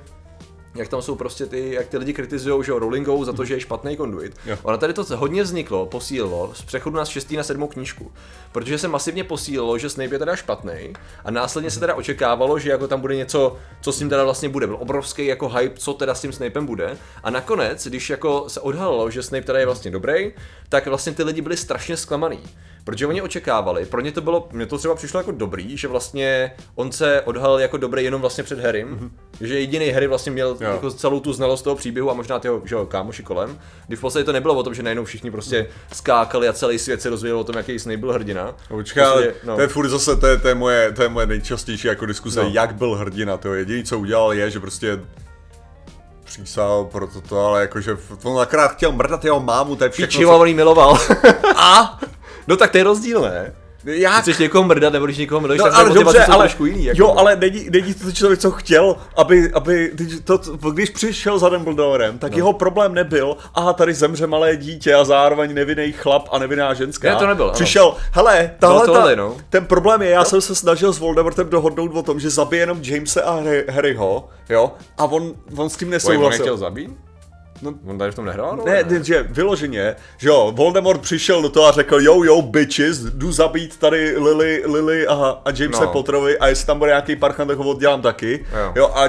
jak 0.79 0.89
tam 0.89 1.03
jsou 1.03 1.15
prostě 1.15 1.47
ty, 1.47 1.75
jak 1.75 1.87
ty 1.87 1.99
lidi 1.99 2.13
kritizují, 2.13 2.65
že 2.65 2.73
jo, 2.73 2.79
Rowlingovou 2.79 3.25
za 3.25 3.33
to, 3.33 3.45
že 3.45 3.55
je 3.55 3.61
špatný 3.61 3.97
konduit. 3.97 4.37
Jo. 4.47 4.57
Ono 4.63 4.79
tady 4.79 4.93
to 4.93 5.05
hodně 5.17 5.43
vzniklo, 5.43 5.87
posílilo 5.87 6.51
z 6.55 6.63
přechodu 6.63 6.97
na 6.97 7.05
6. 7.05 7.31
na 7.31 7.43
7. 7.43 7.69
knížku. 7.69 8.13
Protože 8.53 8.79
se 8.79 8.89
masivně 8.89 9.25
posílilo, 9.25 9.79
že 9.79 9.91
Snape 9.91 10.15
je 10.15 10.19
teda 10.19 10.37
špatný 10.37 10.93
a 11.25 11.31
následně 11.31 11.71
se 11.71 11.81
teda 11.81 11.95
očekávalo, 11.95 12.59
že 12.59 12.71
jako 12.71 12.89
tam 12.89 13.01
bude 13.01 13.17
něco, 13.17 13.57
co 13.81 13.93
s 13.93 14.01
ním 14.01 14.09
teda 14.09 14.25
vlastně 14.25 14.49
bude. 14.49 14.67
Byl 14.67 14.77
obrovský 14.81 15.27
jako 15.27 15.49
hype, 15.49 15.79
co 15.79 15.95
teda 15.95 16.15
s 16.15 16.21
tím 16.21 16.33
Snapem 16.33 16.67
bude. 16.67 16.97
A 17.23 17.31
nakonec, 17.31 17.87
když 17.87 18.11
jako 18.11 18.45
se 18.49 18.61
odhalilo, 18.61 19.11
že 19.11 19.23
Snape 19.23 19.47
teda 19.47 19.59
je 19.59 19.67
vlastně 19.67 19.91
dobrý, 19.91 20.33
tak 20.69 20.87
vlastně 20.87 21.13
ty 21.13 21.23
lidi 21.23 21.41
byli 21.41 21.57
strašně 21.57 21.97
zklamaný. 21.97 22.41
Protože 22.89 23.07
oni 23.07 23.23
očekávali, 23.23 23.87
pro 23.87 24.01
ně 24.01 24.13
to 24.13 24.21
bylo, 24.21 24.49
mně 24.53 24.67
to 24.67 24.79
třeba 24.79 24.95
přišlo 24.95 25.21
jako 25.21 25.33
dobrý, 25.33 25.77
že 25.77 25.89
vlastně 25.89 26.53
on 26.75 26.93
se 26.93 27.23
odhalil 27.23 27.59
jako 27.59 27.77
dobrý 27.77 28.05
jenom 28.05 28.21
vlastně 28.21 28.45
před 28.45 28.61
Harrym, 28.61 28.97
mm-hmm. 28.97 29.47
že 29.47 29.61
jediný 29.61 29.91
Harry 29.91 30.07
vlastně 30.07 30.33
měl 30.33 30.57
Jo. 30.61 30.71
jako 30.71 30.91
celou 30.91 31.21
tu 31.21 31.33
znalost 31.33 31.63
toho 31.63 31.77
příběhu 31.77 32.11
a 32.11 32.15
možná 32.15 32.39
tyho 32.39 32.63
že 32.65 32.75
jo, 32.75 32.87
kámoši 32.87 33.23
kolem, 33.23 33.59
kdy 33.87 33.97
v 33.97 34.01
podstatě 34.01 34.25
to 34.25 34.33
nebylo 34.33 34.55
o 34.55 34.63
tom, 34.63 34.75
že 34.75 34.83
najednou 34.83 35.05
všichni 35.05 35.31
prostě 35.31 35.67
skákali 35.93 36.49
a 36.49 36.53
celý 36.53 36.79
svět 36.79 37.03
se 37.03 37.11
rozvíjel 37.11 37.39
o 37.41 37.45
tom, 37.45 37.57
jaký 37.57 37.79
Snape 37.79 37.97
byl 37.97 38.13
hrdina. 38.13 38.55
Počkej, 38.69 39.05
ale 39.05 39.23
Prostě, 39.23 39.47
no. 39.47 39.55
to 39.57 39.61
je 39.61 39.69
furt 39.69 39.89
zase, 39.89 40.17
to 40.17 40.27
je, 40.27 40.37
to 40.39 40.49
je, 40.49 40.55
moje, 40.55 40.93
to 40.93 41.03
je 41.03 41.09
moje 41.09 41.27
nejčastější 41.27 41.89
jako 41.89 42.07
diskuse, 42.07 42.43
No. 42.43 42.51
jak 42.53 42.75
byl 42.75 42.95
hrdina, 42.95 43.37
to 43.37 43.55
jediný, 43.55 43.85
co 43.85 43.99
udělal 43.99 44.33
je, 44.33 44.51
že 44.51 44.61
prostě 44.61 45.01
přísal 46.25 46.85
pro 46.85 47.07
toto, 47.07 47.41
ale 47.47 47.61
jakože 47.61 47.97
on 48.23 48.41
akorát 48.41 48.69
chtěl 48.69 48.93
mrdat 48.93 49.25
jeho 49.25 49.41
mámu, 49.41 49.77
to 49.77 49.85
je 49.85 49.91
všechno, 49.91 50.07
Pičiva, 50.07 50.37
on 50.37 50.55
miloval. 50.55 50.99
a? 51.57 51.99
No 52.49 52.57
tak 52.57 52.71
to 52.71 52.79
je 52.79 52.85
rozdíl, 52.85 53.21
ne? 53.21 53.55
Jak? 53.85 54.23
Chceš 54.23 54.39
někoho 54.39 54.65
mrdat, 54.65 54.93
nebo 54.93 55.05
když 55.05 55.19
někoho 55.19 55.41
mrdeš, 55.41 55.59
No, 55.59 55.65
tak 55.65 55.75
ale 55.75 55.91
dobře, 55.91 56.25
ale, 56.25 56.45
trošku 56.45 56.67
jiný. 56.67 56.85
Jako, 56.85 57.01
jo, 57.01 57.15
ale 57.17 57.37
není, 57.37 57.69
není 57.71 57.95
to 57.95 58.13
člověk, 58.13 58.41
co 58.41 58.51
chtěl, 58.51 58.97
aby, 59.17 59.51
aby 59.53 59.93
to, 60.25 60.39
to, 60.39 60.71
když 60.71 60.91
přišel 60.91 61.39
za 61.39 61.49
Dumbledorem, 61.49 62.19
tak 62.19 62.33
no. 62.33 62.37
jeho 62.37 62.53
problém 62.53 62.95
nebyl, 62.95 63.37
aha, 63.55 63.73
tady 63.73 63.95
zemře 63.95 64.27
malé 64.27 64.57
dítě 64.57 64.95
a 64.95 65.05
zároveň 65.05 65.55
nevinný 65.55 65.93
chlap 65.93 66.29
a 66.33 66.39
nevinná 66.39 66.75
ženská. 66.75 67.09
Ne, 67.09 67.17
to 67.17 67.27
nebyl, 67.27 67.45
ano. 67.45 67.55
Přišel, 67.55 67.97
hele, 68.13 68.51
tahle, 68.59 68.87
tohle, 68.87 69.17
ta, 69.17 69.23
no. 69.23 69.37
ten 69.51 69.67
problém 69.67 70.03
je, 70.03 70.11
já 70.11 70.25
jsem 70.25 70.41
se 70.41 70.55
snažil 70.55 70.93
s 70.93 70.99
Voldemortem 70.99 71.49
dohodnout 71.49 71.97
o 71.97 72.03
tom, 72.03 72.21
že 72.21 72.31
zabije 72.31 72.63
jenom 72.63 72.79
Jamese 72.83 73.23
a 73.23 73.33
Harry, 73.35 73.65
Harryho, 73.69 74.29
jo, 74.49 74.73
a 74.99 75.05
on, 75.05 75.35
on 75.57 75.71
s 75.71 75.77
tím 75.77 75.89
Oj, 75.89 75.91
on 75.91 75.93
nesouhlasil. 75.93 76.31
nechtěl 76.31 76.57
zabít? 76.57 77.08
No, 77.63 77.75
on 77.87 77.99
tady 77.99 78.13
v 78.13 78.15
tom 78.15 78.25
nehrál? 78.25 78.57
no, 78.57 78.65
Ne, 78.65 78.85
ne, 78.85 79.05
že 79.05 79.23
vyloženě, 79.23 79.97
že 80.19 80.29
jo, 80.29 80.53
Voldemort 80.57 81.01
přišel 81.01 81.43
do 81.43 81.49
toho 81.49 81.67
a 81.67 81.73
řekl, 81.73 82.01
yo, 82.01 82.25
yo, 82.25 82.43
bitches, 82.43 82.99
jdu 82.99 83.33
zabít 83.33 83.77
tady 83.79 84.15
Lily, 84.19 84.63
Lily 84.67 85.07
a, 85.07 85.39
a 85.45 85.51
Jamesa 85.59 85.85
No. 85.85 85.91
Potterovi 85.91 86.39
a 86.39 86.47
jestli 86.49 86.67
tam 86.67 86.79
bude 86.79 86.91
nějaký 86.91 87.17
parchant, 87.17 87.49
tak 87.49 87.59
ho 87.59 87.65
oddělám 87.71 88.03
taky. 88.03 88.45
Jo. 88.53 88.73
Jo, 88.77 88.91
a 88.95 89.09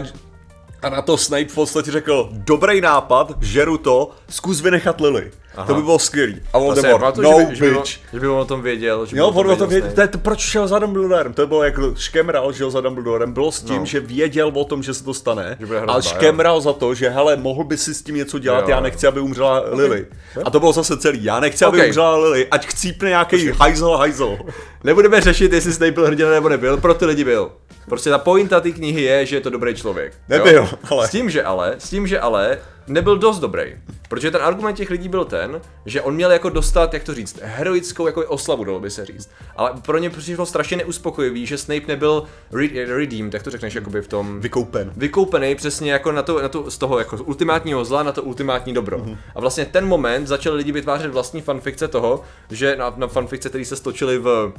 A 0.81 0.89
na 0.89 1.01
to 1.01 1.17
Snape 1.17 1.45
v 1.45 1.55
podstatě 1.55 1.91
řekl, 1.91 2.29
dobrý 2.31 2.81
nápad, 2.81 3.31
žeru 3.41 3.77
to, 3.77 4.09
zkus 4.29 4.61
vynechat 4.61 5.01
Lily. 5.01 5.31
Aha. 5.55 5.67
To 5.67 5.73
by 5.73 5.81
bylo 5.81 5.99
skvělý. 5.99 6.41
A 6.53 6.57
Voldemort, 6.59 7.15
to, 7.15 7.21
no 7.21 7.39
že 7.39 7.45
by, 7.45 7.55
že 7.55 7.61
by, 7.65 7.71
on, 7.71 7.77
bitch. 7.81 7.91
že 8.13 8.19
by 8.19 8.27
on 8.27 8.39
o 8.39 8.45
tom 8.45 8.61
věděl. 8.61 9.05
Že 9.05 9.17
Jo, 9.17 9.27
on 9.27 9.51
o 9.51 9.55
tom 9.55 9.69
věděl 9.69 9.91
to 9.95 10.01
je 10.01 10.07
to, 10.07 10.17
proč 10.17 10.39
šel 10.39 10.67
za 10.67 10.79
Dumbledorem, 10.79 11.33
to 11.33 11.47
bylo 11.47 11.63
jako 11.63 11.95
škemral, 11.95 12.51
že 12.51 12.63
jo, 12.63 12.71
za 12.71 12.81
Dumbledorem, 12.81 13.31
bylo 13.33 13.51
s 13.51 13.61
tím, 13.61 13.79
No. 13.79 13.85
že 13.85 13.99
věděl 13.99 14.51
o 14.53 14.65
tom, 14.65 14.83
že 14.83 14.93
se 14.93 15.03
to 15.03 15.13
stane, 15.13 15.57
Že 15.59 15.65
hrozba, 15.65 15.93
ale 15.93 16.03
škemral 16.03 16.61
za 16.61 16.73
to, 16.73 16.93
že 16.93 17.09
hele, 17.09 17.35
mohl 17.35 17.63
by 17.63 17.77
si 17.77 17.93
s 17.93 18.01
tím 18.01 18.15
něco 18.15 18.39
dělat, 18.39 18.61
Jo, 18.61 18.69
já 18.69 18.75
jo. 18.75 18.83
nechci, 18.83 19.07
aby 19.07 19.19
umřela 19.19 19.63
Lily. 19.71 20.05
A 20.45 20.49
to 20.49 20.59
bylo 20.59 20.73
zase 20.73 20.97
celý, 20.97 21.23
já 21.23 21.39
nechci, 21.39 21.65
aby 21.65 21.79
Ok. 21.81 21.85
umřela 21.87 22.15
Lily, 22.17 22.47
ať 22.51 22.65
chcípne 22.67 23.09
nějaký 23.09 23.47
hajzel, 23.59 23.97
hajzel. 23.97 24.37
Nebudeme 24.83 25.21
řešit, 25.21 25.53
jestli 25.53 25.73
Snape 25.73 25.91
byl 25.91 26.05
hrdina 26.05 26.29
nebo 26.31 26.49
nebyl, 26.49 26.77
pro 26.77 26.93
ty 26.93 27.05
lidi 27.05 27.23
byl. 27.23 27.51
Prostě 27.87 28.09
ta 28.09 28.17
pointa 28.17 28.59
té 28.59 28.71
knihy 28.71 29.01
je, 29.01 29.25
že 29.25 29.35
je 29.35 29.41
to 29.41 29.49
dobrý 29.49 29.75
člověk. 29.75 30.13
jo? 30.29 30.37
Nebyl, 30.45 30.69
ale- 30.89 31.07
S 31.07 31.11
tím, 31.11 31.29
že 31.29 31.43
ale, 31.43 31.75
s 31.77 31.89
tím, 31.89 32.07
že 32.07 32.19
ale 32.19 32.57
nebyl 32.87 33.17
dost 33.17 33.39
dobrý. 33.39 33.63
Protože 34.09 34.31
ten 34.31 34.41
argument 34.43 34.75
těch 34.75 34.89
lidí 34.89 35.09
byl 35.09 35.25
ten, 35.25 35.61
že 35.85 36.01
on 36.01 36.15
měl 36.15 36.31
jako 36.31 36.49
dostat, 36.49 36.93
jak 36.93 37.03
to 37.03 37.13
říct, 37.13 37.39
heroickou 37.43 38.05
jako 38.07 38.25
oslavu, 38.25 38.63
dalo 38.63 38.79
by 38.79 38.89
se 38.91 39.05
říct. 39.05 39.29
Ale 39.55 39.71
pro 39.85 39.97
ně 39.97 40.09
přišlo 40.09 40.45
strašně 40.45 40.77
neuspokojivý, 40.77 41.45
že 41.45 41.57
Snape 41.57 41.87
nebyl 41.87 42.23
re- 42.51 42.85
redeemed, 42.95 43.33
jak 43.33 43.43
to 43.43 43.49
řekneš, 43.49 43.75
jakoby 43.75 44.01
v 44.01 44.07
tom 44.07 44.39
Vykoupen. 44.41 44.91
vykoupený 44.97 45.55
přesně 45.55 45.91
jako 45.91 46.11
na 46.11 46.21
to, 46.21 46.41
na 46.41 46.49
to 46.49 46.71
z 46.71 46.77
toho 46.77 46.99
jako 46.99 47.17
z 47.17 47.21
ultimátního 47.21 47.85
zla 47.85 48.03
na 48.03 48.11
to 48.11 48.23
ultimátní 48.23 48.73
dobro. 48.73 48.97
Mhm. 48.97 49.07
Mm-hmm. 49.09 49.17
A 49.35 49.39
vlastně 49.39 49.65
ten 49.65 49.87
moment 49.87 50.27
začali 50.27 50.57
lidi 50.57 50.71
vytvářet 50.71 51.11
vlastní 51.11 51.41
fanfikce 51.41 51.87
toho, 51.87 52.21
že 52.51 52.75
na, 52.75 52.93
na 52.97 53.07
fanfikce, 53.07 53.49
které 53.49 53.65
se 53.65 53.75
stočily 53.75 54.17
v 54.17 54.53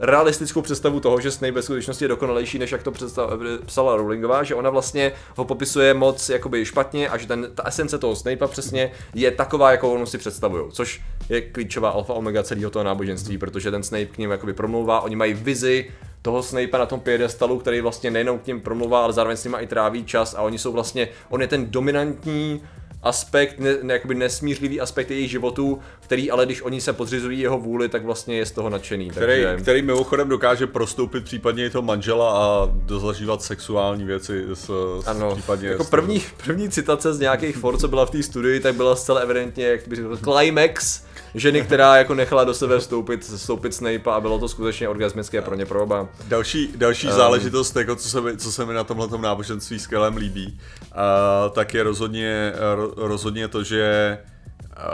realistickou 0.00 0.62
představu 0.62 1.00
toho, 1.00 1.20
že 1.20 1.30
Snape 1.30 1.52
ve 1.52 1.62
skutečnosti 1.62 2.04
je 2.04 2.08
dokonalejší, 2.08 2.58
než 2.58 2.72
jak 2.72 2.82
to 2.82 2.90
představ, 2.90 3.30
psala 3.66 3.96
Rowlingová, 3.96 4.42
že 4.42 4.54
ona 4.54 4.70
vlastně 4.70 5.12
ho 5.36 5.44
popisuje 5.44 5.94
moc 5.94 6.28
jakoby 6.28 6.64
špatně 6.64 7.08
a 7.08 7.18
že 7.18 7.26
ten, 7.26 7.48
ta 7.54 7.62
esence 7.66 7.98
toho 7.98 8.16
Snape'a 8.16 8.48
přesně 8.48 8.90
je 9.14 9.30
taková, 9.30 9.70
jakou 9.70 9.94
on 9.94 10.06
si 10.06 10.18
představují, 10.18 10.64
což 10.72 11.02
je 11.28 11.40
klíčová 11.40 11.90
alfa 11.90 12.12
omega 12.12 12.42
celého 12.42 12.70
toho 12.70 12.84
náboženství, 12.84 13.38
protože 13.38 13.70
ten 13.70 13.82
Snape 13.82 14.06
k 14.06 14.18
ním 14.18 14.30
jakoby 14.30 14.52
promlouvá, 14.52 15.00
oni 15.00 15.16
mají 15.16 15.34
vizi 15.34 15.90
toho 16.22 16.42
Snape'a 16.42 16.78
na 16.78 16.86
tom 16.86 17.00
piedestalu, 17.00 17.58
který 17.58 17.80
vlastně 17.80 18.10
nejenom 18.10 18.38
k 18.38 18.46
ním 18.46 18.60
promlouvá, 18.60 19.04
ale 19.04 19.12
zároveň 19.12 19.36
s 19.36 19.44
nima 19.44 19.60
i 19.60 19.66
tráví 19.66 20.04
čas 20.04 20.34
a 20.34 20.42
oni 20.42 20.58
jsou 20.58 20.72
vlastně, 20.72 21.08
on 21.28 21.40
je 21.40 21.48
ten 21.48 21.70
dominantní 21.70 22.62
aspekt, 23.02 23.58
ne, 23.58 23.76
ne, 23.82 23.94
jakoby 23.94 24.14
nesmířlivý 24.14 24.80
aspekt 24.80 25.10
jejich 25.10 25.30
životů, 25.30 25.78
který 26.12 26.30
ale 26.30 26.46
když 26.46 26.62
oni 26.62 26.80
se 26.80 26.92
podřizují 26.92 27.40
jeho 27.40 27.58
vůli, 27.58 27.88
tak 27.88 28.04
vlastně 28.04 28.36
je 28.36 28.46
z 28.46 28.50
toho 28.50 28.70
nadšený. 28.70 29.10
Který, 29.10 29.42
takže... 29.42 29.56
který 29.62 29.82
mimochodem 29.82 30.28
dokáže 30.28 30.66
prostoupit 30.66 31.24
případně 31.24 31.66
i 31.66 31.70
toho 31.70 31.82
manžela 31.82 32.32
a 32.32 32.68
dozažívat 32.72 33.42
sexuální 33.42 34.04
věci 34.04 34.44
s, 34.54 34.64
s 35.00 35.06
Ano, 35.06 35.34
případně 35.34 35.68
jako 35.68 35.84
první, 35.84 36.22
první 36.44 36.68
citace 36.68 37.14
z 37.14 37.20
nějakých 37.20 37.56
for, 37.56 37.76
co 37.76 37.88
byla 37.88 38.06
v 38.06 38.10
té 38.10 38.22
studii, 38.22 38.60
tak 38.60 38.74
byla 38.74 38.96
zcela 38.96 39.20
evidentně, 39.20 39.66
jak 39.66 39.88
by 39.88 39.96
řekl, 39.96 40.16
climax 40.16 41.04
ženy, 41.34 41.62
která 41.62 41.96
jako 41.96 42.14
nechala 42.14 42.44
do 42.44 42.54
sebe 42.54 42.78
vstoupit, 42.78 43.24
vstoupit 43.24 43.74
Snape 43.74 44.10
a 44.10 44.20
bylo 44.20 44.38
to 44.38 44.48
skutečně 44.48 44.88
orgasmické 44.88 45.42
pro 45.42 45.54
ně 45.54 45.66
pro 45.66 45.82
oba. 45.82 46.08
Další, 46.28 46.72
další 46.76 47.06
um, 47.06 47.12
záležitost, 47.12 47.76
jako 47.76 47.96
co, 47.96 48.08
se 48.08 48.20
mi, 48.20 48.36
co 48.36 48.52
se 48.52 48.66
mi 48.66 48.74
na 48.74 48.84
tomhle 48.84 49.18
náboženství 49.18 49.78
skvělém 49.78 50.16
líbí, 50.16 50.58
uh, 50.80 51.54
tak 51.54 51.74
je 51.74 51.82
rozhodně, 51.82 52.52
ro, 52.74 52.92
rozhodně 52.96 53.48
to, 53.48 53.62
že 53.62 54.18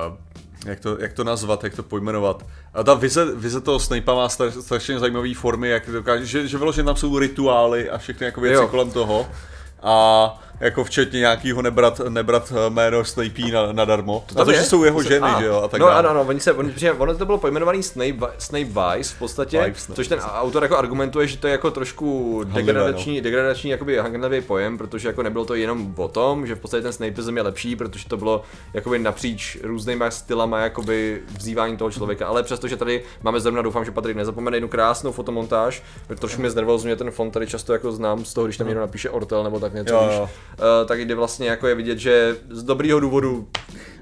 uh, 0.09 0.28
jak 0.67 0.81
to, 0.81 0.97
jak 1.01 1.13
to 1.13 1.25
nazvat, 1.25 1.65
jak 1.65 1.75
to 1.75 1.83
pojmenovat. 1.83 2.47
A 2.75 2.83
ta 2.83 2.95
vize, 2.95 3.35
vize 3.35 3.61
toho 3.61 3.79
Snape'a 3.79 4.15
má 4.15 4.29
stra- 4.29 4.61
strašně 4.61 4.99
zajímavé 4.99 5.35
formy, 5.35 5.69
jak 5.69 5.91
dokáže, 5.91 6.27
že, 6.27 6.49
že 6.49 6.59
vyloženě 6.59 6.85
tam 6.87 6.97
jsou 6.97 7.19
rituály 7.19 7.91
a 7.91 7.99
všechny 7.99 8.27
jako 8.27 8.41
věci 8.41 8.63
jo. 8.63 8.69
kolem 8.69 8.91
toho. 8.91 9.29
A 9.83 10.48
jako 10.61 10.85
včetně 10.85 11.19
nějakýho 11.21 11.63
nebrat, 11.63 12.01
nebrat 12.09 12.53
eh, 12.67 12.71
jméno 12.71 13.05
Snapey 13.05 13.51
na, 13.53 13.73
nadarmo. 13.73 14.25
To 14.27 14.41
a 14.41 14.45
to, 14.45 14.51
je? 14.51 14.57
že 14.57 14.65
jsou 14.65 14.85
jeho 14.85 15.03
ženy, 15.03 15.27
a, 15.27 15.41
že 15.41 15.47
jo, 15.47 15.63
a 15.65 15.69
tak 15.69 15.81
No 15.81 15.87
dále. 15.87 15.99
ano, 15.99 16.09
ano, 16.11 16.23
oni 16.29 16.41
se, 16.41 16.53
oni, 16.53 16.73
ono 16.99 17.15
to 17.17 17.27
bylo 17.27 17.39
pojmenovaný 17.39 17.83
Snape, 17.83 18.33
Snape 18.39 18.65
Vice 18.97 19.15
v 19.15 19.19
podstatě, 19.19 19.63
Vice, 19.67 19.87
no. 19.89 19.95
což 19.95 20.09
ten 20.09 20.19
autor 20.21 20.63
jako 20.63 20.77
argumentuje, 20.77 21.27
že 21.27 21.37
to 21.39 21.47
je 21.47 21.53
jako 21.53 21.71
trošku 21.71 22.41
degradační, 22.45 23.21
degradační 23.21 23.71
jakoby 23.71 23.97
hangnavý 23.99 24.41
pojem, 24.41 24.79
protože 24.79 25.09
jako 25.09 25.23
nebylo 25.23 25.45
to 25.45 25.55
jenom 25.55 25.95
o 25.97 26.09
tom, 26.09 26.47
že 26.47 26.55
v 26.55 26.59
podstatě 26.61 26.83
ten 26.83 26.93
Snapeism 26.93 27.37
je 27.37 27.43
lepší, 27.43 27.77
protože 27.77 28.09
to 28.09 28.17
bylo 28.17 28.43
jakoby 28.75 28.99
napříč 28.99 29.59
různýma 29.63 30.11
stylama 30.11 30.59
jakoby 30.61 31.23
vzývání 31.39 31.77
toho 31.77 31.91
člověka, 31.91 32.27
ale 32.27 32.43
přestože 32.43 32.77
tady 32.77 33.03
máme 33.23 33.41
zrovna, 33.41 33.63
doufám, 33.63 33.85
že 33.85 33.91
Patrik 33.91 34.17
nezapomene 34.17 34.57
jednu 34.57 34.69
krásnou 34.69 35.13
fotomontáž, 35.13 35.83
trošku 36.19 36.41
mě 36.41 36.51
znervozňuje 36.51 36.97
ten 36.97 37.11
font, 37.11 37.31
tady 37.31 37.47
často 37.47 37.73
jako 37.73 37.93
znám 37.93 38.25
z 38.25 38.35
toho, 38.35 38.45
když 38.45 38.57
tam 38.57 38.67
někdo 38.67 38.81
napíše 38.81 39.11
Ortel 39.11 39.45
nebo 39.45 39.61
tak 39.61 39.75
něco, 39.75 39.95
Jo, 39.95 40.11
jo. 40.13 40.29
Tak 40.87 41.01
jde 41.01 41.15
vlastně 41.15 41.49
jako 41.49 41.67
je 41.67 41.75
vidět, 41.75 41.99
že 41.99 42.37
z 42.51 42.63
dobrého 42.63 43.01
důvodu 43.01 43.49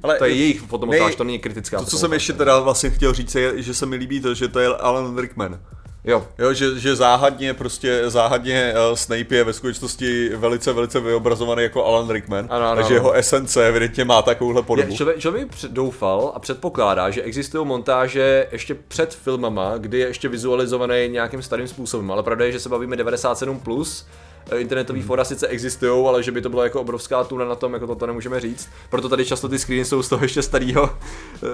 Ale 0.03 0.19
to 0.19 0.25
je 0.25 0.35
jejich 0.35 0.61
fotomontáž, 0.61 1.07
nej- 1.07 1.17
to 1.17 1.25
není 1.25 1.39
kritická 1.39 1.79
To, 1.79 1.85
co 1.85 1.99
jsem 1.99 2.13
ještě 2.13 2.33
teda 2.33 2.61
vlastně 2.61 2.91
chtěl 2.91 3.13
říct, 3.13 3.35
je, 3.35 3.63
že 3.63 3.75
se 3.75 3.87
mi 3.87 3.97
líbí 3.97 4.21
to, 4.21 4.35
že 4.35 4.49
to 4.49 4.59
je 4.59 4.69
Alan 4.69 5.19
Rickman. 5.19 5.61
Jo, 6.09 6.27
Jo, 6.39 6.53
že, 6.53 6.79
že 6.79 6.97
záhadně 6.97 7.55
prostě, 7.55 8.03
záhadně 8.11 8.75
uh, 8.91 8.95
Snape 8.97 9.35
je 9.35 9.45
ve 9.45 9.53
skutečnosti 9.53 10.29
velice, 10.29 10.73
velice 10.73 11.01
vyobrazovaný 11.01 11.63
jako 11.63 11.85
Alan 11.85 12.11
Rickman. 12.11 12.47
Ano, 12.51 12.67
ano, 12.67 12.75
takže 12.77 12.95
ano. 12.95 12.95
jeho 12.95 13.13
esence 13.13 13.69
evidentně 13.69 14.05
má 14.05 14.23
takovouhle 14.23 14.63
podobu. 14.63 14.91
je, 14.91 14.97
člověk, 14.97 15.19
člověk 15.19 15.49
doufal 15.69 16.33
a 16.35 16.39
předpokládá, 16.39 17.11
že 17.11 17.23
existují 17.23 17.67
montáže 17.67 18.47
ještě 18.53 18.75
před 18.75 19.15
filmama, 19.15 19.77
kdy 19.79 19.99
je 19.99 20.07
ještě 20.07 20.29
vizualizovaný 20.29 21.09
nějakým 21.09 21.43
starým 21.43 21.69
způsobem, 21.69 22.11
ale 22.11 22.23
pravda 22.23 22.45
je, 22.45 22.53
že 22.53 22.61
se 22.61 22.69
bavíme 22.69 22.97
97+, 22.97 23.61
plus, 23.61 24.07
eh, 24.51 24.59
internetový 24.59 25.01
Hmm. 25.01 25.07
fora 25.07 25.25
sice 25.25 25.47
existují, 25.49 26.07
ale 26.07 26.23
že 26.23 26.33
by 26.33 26.41
to 26.41 26.49
byla 26.49 26.65
jako 26.65 26.81
obrovská 26.81 27.25
tuna 27.25 27.45
na 27.45 27.55
tom, 27.55 27.75
jako 27.75 27.87
to, 27.87 27.95
to 27.95 28.07
nemůžeme 28.07 28.41
říct. 28.41 28.69
Proto 28.91 29.09
tady 29.09 29.25
často 29.25 29.49
ty 29.49 29.59
screeny 29.59 29.85
jsou 29.85 30.03
z 30.03 30.09
toho 30.09 30.25
ještě 30.25 30.43
starého, 30.43 30.91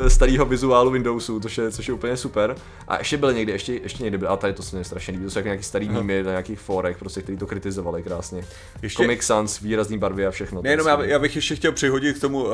starého 0.08 0.44
vizuálu 0.46 0.90
Windowsu, 0.90 1.40
což 1.40 1.58
je, 1.58 1.70
což 1.70 1.88
je 1.88 1.94
úplně 1.94 2.16
super. 2.16 2.54
A 2.88 2.98
ještě 2.98 3.16
byly 3.16 3.34
někdy, 3.34 3.52
ještě, 3.52 3.72
ještě 3.82 4.02
někdy 4.02 4.18
byly, 4.18 4.28
a 4.28 4.36
tady 4.36 4.52
to 4.52 4.62
se 4.62 4.76
mi 4.76 4.84
strašně 4.84 5.12
líbí, 5.12 5.24
to 5.24 5.30
jsou 5.30 5.38
jako 5.38 5.48
nějaký 5.48 5.64
starý 5.64 5.88
mýmy 5.88 6.22
na 6.22 6.30
nějakých 6.30 6.60
forech, 6.60 6.98
prostě, 6.98 7.22
který 7.22 7.38
to 7.38 7.46
kritizovali 7.46 8.02
krásně. 8.02 8.44
Ještě-. 8.82 9.02
Comic 9.02 9.22
Sans, 9.22 9.60
výrazný 9.60 9.98
barvy 9.98 10.26
a 10.26 10.30
všechno. 10.30 10.62
Nejenom, 10.62 10.86
já, 10.86 11.04
já 11.04 11.18
bych 11.18 11.36
ještě 11.36 11.56
chtěl 11.56 11.72
přihodit 11.72 12.18
k 12.18 12.20
tomu 12.20 12.44
uh, 12.44 12.50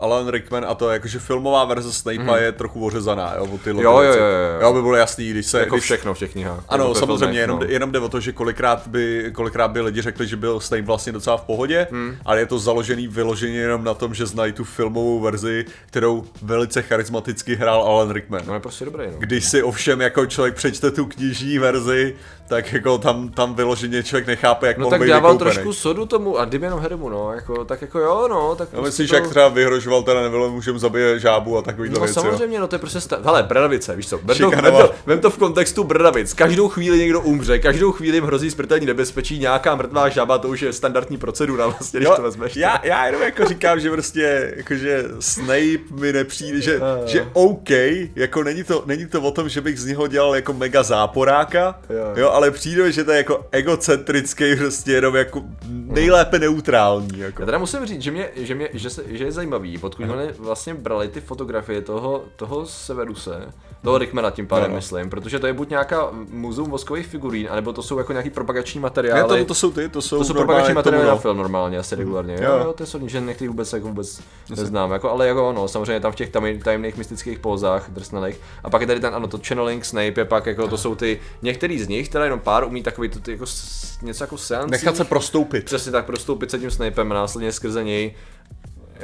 Alan 0.00 0.28
Rickman 0.28 0.64
a 0.68 0.74
to, 0.74 0.90
jakože 0.90 1.18
filmová 1.18 1.64
verze 1.64 1.92
Snape'a 1.92 2.36
mm. 2.36 2.42
je 2.42 2.52
trochu 2.52 2.86
ořezaná, 2.86 3.34
jo, 3.36 3.44
o 3.44 3.58
Mhm. 3.64 3.78
Jo, 3.78 3.92
jo, 3.92 4.02
jo, 4.02 4.12
jo. 4.12 4.60
jo. 4.60 4.72
by 4.72 4.82
bylo 4.82 4.96
jasný, 4.96 5.30
když 5.30 5.46
se... 5.46 5.58
jako 5.60 5.74
když, 5.74 5.84
všechno 5.84 6.14
v 6.14 6.18
těch 6.18 6.32
knihách. 6.32 6.64
Ano, 6.68 6.84
jako 6.84 6.94
samozřejmě, 6.94 7.40
jenom, 7.40 7.60
no. 7.60 7.66
jenom 7.68 7.92
jde 7.92 7.98
o 8.00 8.08
to, 8.08 8.20
že 8.20 8.32
kolikrát 8.32 8.86
by, 8.86 9.30
kolikrát 9.34 9.68
by 9.74 9.80
lidi 9.80 10.02
řekli, 10.02 10.26
že 10.26 10.36
byl 10.36 10.60
Snape 10.60 10.82
vlastně 10.82 11.12
docela 11.12 11.36
v 11.36 11.42
pohodě, 11.42 11.86
hmm. 11.90 12.16
ale 12.24 12.38
je 12.38 12.46
to 12.46 12.58
založený 12.58 13.08
vyloženě 13.08 13.58
jenom 13.58 13.84
na 13.84 13.94
tom, 13.94 14.14
že 14.14 14.26
znají 14.26 14.52
tu 14.52 14.64
filmovou 14.64 15.20
verzi, 15.20 15.64
kterou 15.86 16.24
velice 16.42 16.82
charismaticky 16.82 17.54
hrál 17.56 17.82
Alan 17.82 18.10
Rickman. 18.10 18.42
No 18.46 18.54
je 18.54 18.60
prostě 18.60 18.84
dobrý, 18.84 19.04
no. 19.06 19.12
Když 19.18 19.44
si 19.44 19.62
ovšem 19.62 20.00
jako 20.00 20.26
člověk 20.26 20.54
přečte 20.54 20.90
tu 20.90 21.06
knižní 21.06 21.58
verzi, 21.58 22.14
tak 22.48 22.72
jako 22.72 22.98
tam, 22.98 23.28
tam 23.28 23.54
vyloženě 23.54 24.02
člověk 24.02 24.26
nechápe, 24.26 24.66
jak 24.66 24.78
No 24.78 24.82
mohl 24.82 24.98
tak 24.98 25.08
dával 25.08 25.32
vykoupený. 25.32 25.54
trošku 25.54 25.72
sodu 25.72 26.06
tomu 26.06 26.38
a 26.38 26.44
Dibianu 26.44 26.76
Hermu, 26.78 27.08
no, 27.08 27.32
jako, 27.32 27.64
tak 27.64 27.82
jako 27.82 27.98
jo, 27.98 28.28
no, 28.30 28.54
tak 28.54 28.72
No 28.72 28.82
myslíš, 28.82 29.10
jak 29.10 29.28
třeba 29.28 29.48
vyhrožoval 29.48 30.02
teda 30.02 30.22
Neville, 30.22 30.50
můžeme 30.50 30.78
zabije 30.78 31.18
žábu 31.18 31.58
a 31.58 31.62
takovýhle 31.62 31.98
No 31.98 32.04
věci, 32.04 32.18
jo? 32.18 32.22
samozřejmě, 32.22 32.60
no 32.60 32.66
to 32.68 32.74
je 32.74 32.78
prostě, 32.78 33.00
sta- 33.00 33.18
hele, 33.24 33.42
Brdavice, 33.42 33.96
víš 33.96 34.08
co, 34.08 34.18
vem 34.18 34.38
to, 34.38 34.50
vem, 34.50 34.72
to, 34.72 34.90
vem 35.06 35.18
to 35.20 35.30
v 35.30 35.38
kontextu 35.38 35.84
Brdavic, 35.84 36.32
každou 36.34 36.68
chvíli 36.68 36.98
někdo 36.98 37.20
umře, 37.20 37.58
každou 37.58 37.92
chvíli 37.92 38.16
jim 38.16 38.24
hrozí 38.24 38.50
smrtelní 38.50 38.86
nebezpečí, 38.86 39.38
nějaká 39.64 39.82
mrtvá 39.82 40.08
žaba, 40.08 40.38
to 40.38 40.48
už 40.48 40.60
je 40.62 40.72
standardní 40.72 41.18
procedura 41.18 41.66
vlastně, 41.66 42.00
když 42.00 42.08
Jo, 42.08 42.16
to 42.16 42.22
vezmeš. 42.22 42.56
já, 42.56 42.80
já 42.82 43.06
jenom 43.06 43.22
jako 43.22 43.44
říkám, 43.44 43.80
že 43.80 43.90
prostě, 43.90 44.52
jakože 44.56 45.04
Snape 45.20 45.78
mi 46.00 46.12
nepřijde, 46.12 46.60
že, 46.60 46.80
že 47.06 47.28
OK, 47.32 47.70
jako 48.16 48.42
není 48.42 48.64
to, 48.64 48.82
není 48.86 49.06
to 49.06 49.22
o 49.22 49.30
tom, 49.30 49.48
že 49.48 49.60
bych 49.60 49.80
z 49.80 49.86
něho 49.86 50.06
dělal 50.06 50.34
jako 50.34 50.52
mega 50.52 50.82
záporáka, 50.82 51.80
Jo. 51.90 52.12
jo, 52.16 52.30
ale 52.30 52.50
přijde 52.50 52.82
mi, 52.82 52.92
že 52.92 53.04
to 53.04 53.10
je 53.10 53.16
jako 53.16 53.46
egocentrický, 53.52 54.56
prostě 54.56 54.92
jenom 54.92 55.16
jako 55.16 55.42
nejlépe 55.68 56.38
neutrální, 56.38 57.18
jako. 57.18 57.42
Já 57.42 57.46
teda 57.46 57.58
musím 57.58 57.86
říct, 57.86 58.02
že, 58.02 58.10
mě, 58.10 58.28
že, 58.36 58.54
mě, 58.54 58.68
že, 58.72 58.90
se, 58.90 59.02
že 59.06 59.24
je 59.24 59.32
zajímavý, 59.32 59.78
pokud 59.78 60.02
oni 60.10 60.28
vlastně 60.38 60.74
brali 60.74 61.08
ty 61.08 61.20
fotografie 61.20 61.82
toho, 61.82 62.24
toho 62.36 62.66
Severuse, 62.66 63.30
toho 63.82 63.98
Rickmana 63.98 64.30
tím 64.30 64.46
pádem 64.46 64.70
No. 64.70 64.76
myslím, 64.76 65.10
protože 65.10 65.38
to 65.38 65.46
je 65.46 65.52
buď 65.52 65.70
nějaká 65.70 66.08
muzeum 66.30 66.70
voskových 66.70 67.06
figurín, 67.06 67.46
anebo 67.50 67.72
to 67.72 67.82
jsou 67.82 67.98
jako 67.98 68.12
nějaký 68.12 68.30
propagační 68.30 68.80
materiály. 68.80 69.22
Ne, 69.22 69.28
to, 69.28 69.44
to 69.44 69.53
jsou 69.54 69.72
ty, 69.72 69.88
to 69.88 70.02
jsou, 70.02 70.18
To 70.18 70.24
jsou 70.24 70.34
propagační 70.34 70.74
materiály 70.74 71.06
na 71.06 71.12
no. 71.12 71.18
film 71.18 71.36
normálně, 71.36 71.78
asi 71.78 71.94
regulárně. 71.94 72.34
Jo. 72.34 72.42
Jo, 72.42 72.64
jo, 72.64 72.72
to 72.72 72.82
je 72.82 72.86
sodní, 72.86 73.08
že 73.08 73.20
některý 73.20 73.48
vůbec, 73.48 73.72
jako 73.72 73.88
vůbec 73.88 74.20
neznám, 74.50 74.92
jako, 74.92 75.10
ale 75.10 75.26
jako 75.26 75.48
ono, 75.48 75.68
samozřejmě 75.68 76.00
tam 76.00 76.12
v 76.12 76.14
těch 76.14 76.28
tam, 76.28 76.44
tajemných 76.64 76.96
mystických 76.96 77.38
pózách 77.38 77.90
drsnelých. 77.90 78.40
A 78.64 78.70
pak 78.70 78.80
je 78.80 78.86
tady 78.86 79.00
ten, 79.00 79.14
ano, 79.14 79.28
to 79.28 79.40
channeling 79.48 79.84
Snape 79.84 80.20
je 80.20 80.24
pak, 80.24 80.46
jako 80.46 80.68
to 80.68 80.76
jsou 80.76 80.94
ty, 80.94 81.20
některý 81.42 81.82
z 81.82 81.88
nich, 81.88 82.08
teda 82.08 82.24
jenom 82.24 82.40
pár 82.40 82.64
umí 82.64 82.82
takový 82.82 83.08
to, 83.08 83.20
ty, 83.20 83.30
jako, 83.30 83.44
něco 84.02 84.24
jako 84.24 84.38
seancí. 84.38 84.70
Nechat 84.70 84.96
se 84.96 85.04
prostoupit. 85.04 85.64
Přesně 85.64 85.92
tak, 85.92 86.04
prostoupit 86.04 86.50
se 86.50 86.58
tím 86.58 86.70
Snapem 86.70 87.12
a 87.12 87.14
následně 87.14 87.52
skrze 87.52 87.84
něj 87.84 88.14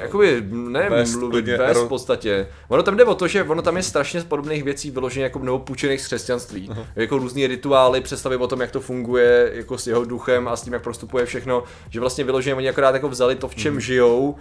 jakoby, 0.02 0.44
ne 0.50 0.90
Vést 0.90 1.16
mluvit, 1.16 1.46
vést 1.46 1.76
ero- 1.76 1.84
v 1.84 1.88
podstatě. 1.88 2.46
Ono 2.68 2.82
tam 2.82 2.96
jde 2.96 3.04
o 3.04 3.14
to, 3.14 3.28
že 3.28 3.44
ono 3.44 3.62
tam 3.62 3.76
je 3.76 3.82
strašně 3.82 4.20
podobných 4.20 4.64
věcí 4.64 4.90
vyloženě 4.90 5.24
jako 5.24 5.38
nebo 5.38 5.58
půjčených 5.58 6.00
z 6.00 6.06
křesťanství. 6.06 6.68
Uh-huh. 6.68 6.86
Jako 6.96 7.18
různý 7.18 7.46
rituály, 7.46 8.00
představy 8.00 8.36
o 8.36 8.46
tom, 8.46 8.60
jak 8.60 8.70
to 8.70 8.80
funguje, 8.80 9.50
jako 9.54 9.78
s 9.78 9.86
jeho 9.86 10.04
duchem 10.04 10.48
a 10.48 10.56
s 10.56 10.62
tím, 10.62 10.72
jak 10.72 10.82
prostupuje 10.82 11.26
všechno, 11.26 11.62
že 11.90 12.00
vlastně 12.00 12.24
vyloženě 12.24 12.54
oni 12.54 12.68
akorát 12.68 12.94
jako 12.94 13.08
vzali 13.08 13.34
to, 13.34 13.48
v 13.48 13.54
čem 13.54 13.76
uh-huh. 13.76 13.80
žijou, 13.80 14.36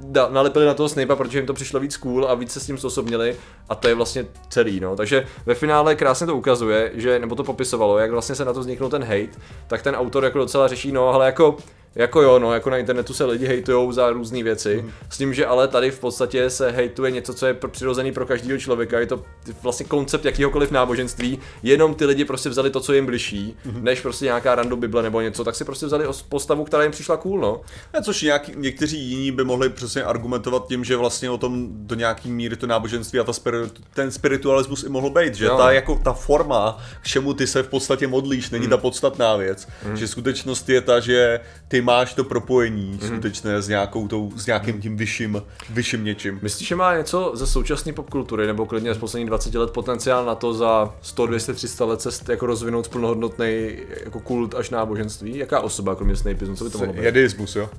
da, 0.00 0.28
nalepili 0.28 0.66
na 0.66 0.74
toho 0.74 0.88
Snape'a, 0.88 1.16
protože 1.16 1.38
jim 1.38 1.46
to 1.46 1.54
přišlo 1.54 1.80
víc 1.80 1.96
cool 1.96 2.26
a 2.28 2.34
víc 2.34 2.52
se 2.52 2.60
s 2.60 2.66
tím 2.66 2.78
zosobnili 2.78 3.36
a 3.68 3.74
to 3.74 3.88
je 3.88 3.94
vlastně 3.94 4.26
celý, 4.48 4.80
no. 4.80 4.96
Takže 4.96 5.26
ve 5.46 5.54
finále 5.54 5.94
krásně 5.94 6.26
to 6.26 6.36
ukazuje, 6.36 6.92
že, 6.94 7.18
nebo 7.18 7.34
to 7.34 7.44
popisovalo, 7.44 7.98
jak 7.98 8.10
vlastně 8.10 8.34
se 8.34 8.44
na 8.44 8.52
to 8.52 8.60
vzniknul 8.60 8.90
ten 8.90 9.04
hate, 9.04 9.40
tak 9.66 9.82
ten 9.82 9.94
autor 9.94 10.24
jako 10.24 10.38
docela 10.38 10.68
řeší, 10.68 10.92
no 10.92 11.08
ale 11.08 11.26
jako 11.26 11.56
jako 11.94 12.22
jo, 12.22 12.38
no, 12.38 12.54
jako 12.54 12.70
na 12.70 12.76
internetu 12.76 13.14
se 13.14 13.24
lidi 13.24 13.46
hejtujou 13.46 13.92
za 13.92 14.10
různé 14.10 14.42
věci, 14.42 14.82
mm. 14.82 14.90
s 15.10 15.18
tím, 15.18 15.34
že 15.34 15.46
ale 15.46 15.68
tady 15.68 15.90
v 15.90 15.98
podstatě 15.98 16.50
se 16.50 16.70
hejtuje 16.70 17.10
něco, 17.10 17.34
co 17.34 17.46
je 17.46 17.54
přirozený 17.70 18.12
pro 18.12 18.26
každého 18.26 18.58
člověka, 18.58 19.00
je 19.00 19.06
to 19.06 19.22
vlastně 19.62 19.86
koncept 19.86 20.24
jakýhokoliv 20.24 20.70
náboženství, 20.70 21.38
jenom 21.62 21.94
ty 21.94 22.04
lidi 22.06 22.24
prostě 22.24 22.48
vzali 22.48 22.70
to, 22.70 22.80
co 22.80 22.92
jim 22.92 23.06
bližší, 23.06 23.56
mm. 23.64 23.84
než 23.84 24.00
prostě 24.00 24.24
nějaká 24.24 24.54
random 24.54 24.80
bible 24.80 25.02
nebo 25.02 25.20
něco, 25.20 25.44
tak 25.44 25.54
si 25.54 25.64
prostě 25.64 25.86
vzali 25.86 26.06
os- 26.06 26.24
postavu, 26.28 26.64
která 26.64 26.82
jim 26.82 26.92
přišla 26.92 27.16
cool, 27.16 27.40
no. 27.40 27.60
A 27.98 28.02
což 28.02 28.22
nějaký, 28.22 28.52
někteří 28.56 28.98
jiní 28.98 29.32
by 29.32 29.44
mohli 29.44 29.68
přesně 29.68 30.02
argumentovat 30.02 30.68
tím, 30.68 30.84
že 30.84 30.96
vlastně 30.96 31.30
o 31.30 31.38
tom 31.38 31.68
do 31.70 31.94
nějaký 31.94 32.30
míry 32.30 32.56
to 32.56 32.66
náboženství 32.66 33.18
a 33.18 33.24
ta 33.24 33.32
spiri- 33.32 33.70
ten 33.94 34.10
spiritualismus 34.10 34.84
i 34.84 34.88
mohl 34.88 35.10
být, 35.10 35.34
že 35.34 35.44
Jo. 35.44 35.56
ta, 35.56 35.72
jako 35.72 36.00
ta 36.04 36.12
forma, 36.12 36.78
k 37.02 37.06
čemu 37.06 37.34
ty 37.34 37.46
se 37.46 37.62
v 37.62 37.68
podstatě 37.68 38.06
modlíš, 38.06 38.50
není 38.50 38.68
ta 38.68 38.76
podstatná 38.76 39.36
věc. 39.36 39.68
Že 39.94 40.08
skutečnost 40.08 40.68
je 40.68 40.80
ta, 40.80 41.00
že 41.00 41.40
ty 41.68 41.79
máš 41.82 42.14
to 42.14 42.24
propojení 42.24 42.98
skutečné 43.06 43.62
s, 43.62 43.68
nějakou 43.68 44.08
tou, 44.08 44.32
s 44.36 44.46
nějakým 44.46 44.80
tím 44.80 44.96
vyšším, 44.96 45.42
vyšším 45.70 46.04
něčím. 46.04 46.38
Myslíš, 46.42 46.68
že 46.68 46.76
má 46.76 46.96
něco 46.96 47.32
ze 47.34 47.46
současné 47.46 47.92
popkultury, 47.92 48.46
nebo 48.46 48.66
klidně 48.66 48.94
z 48.94 48.98
posledních 48.98 49.28
20 49.28 49.54
let 49.54 49.70
potenciál 49.70 50.24
na 50.24 50.34
to 50.34 50.54
za 50.54 50.94
100, 51.02 51.26
200, 51.26 51.54
300 51.54 51.84
let 51.84 52.00
se 52.00 52.32
jako 52.32 52.46
rozvinout 52.46 52.88
plnohodnotný 52.88 53.78
jako 54.04 54.20
kult 54.20 54.54
až 54.54 54.70
náboženství? 54.70 55.38
Jaká 55.38 55.60
osoba, 55.60 55.94
kromě 55.96 56.16
Snapeismu, 56.16 56.56
co 56.56 56.64
by 56.64 56.70
to 56.70 56.78
mohlo 56.78 56.92
být? 56.92 57.02
Jedeismus, 57.02 57.56
jo? 57.56 57.70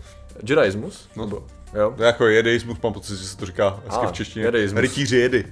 Jediismus? 0.43 1.09
No. 1.15 1.25
Nebo, 1.25 1.43
jo? 1.73 1.93
To 1.97 2.03
je 2.03 2.07
jako 2.07 2.27
jedeismus, 2.27 2.77
mám 2.83 2.93
pocit, 2.93 3.17
že 3.17 3.27
se 3.27 3.37
to 3.37 3.45
říká 3.45 3.79
hezky 3.87 4.05
A, 4.05 4.07
v 4.07 4.11
češtině. 4.11 4.45
jedeismus. 4.45 4.81
Rytíři 4.81 5.17
jedy. 5.17 5.45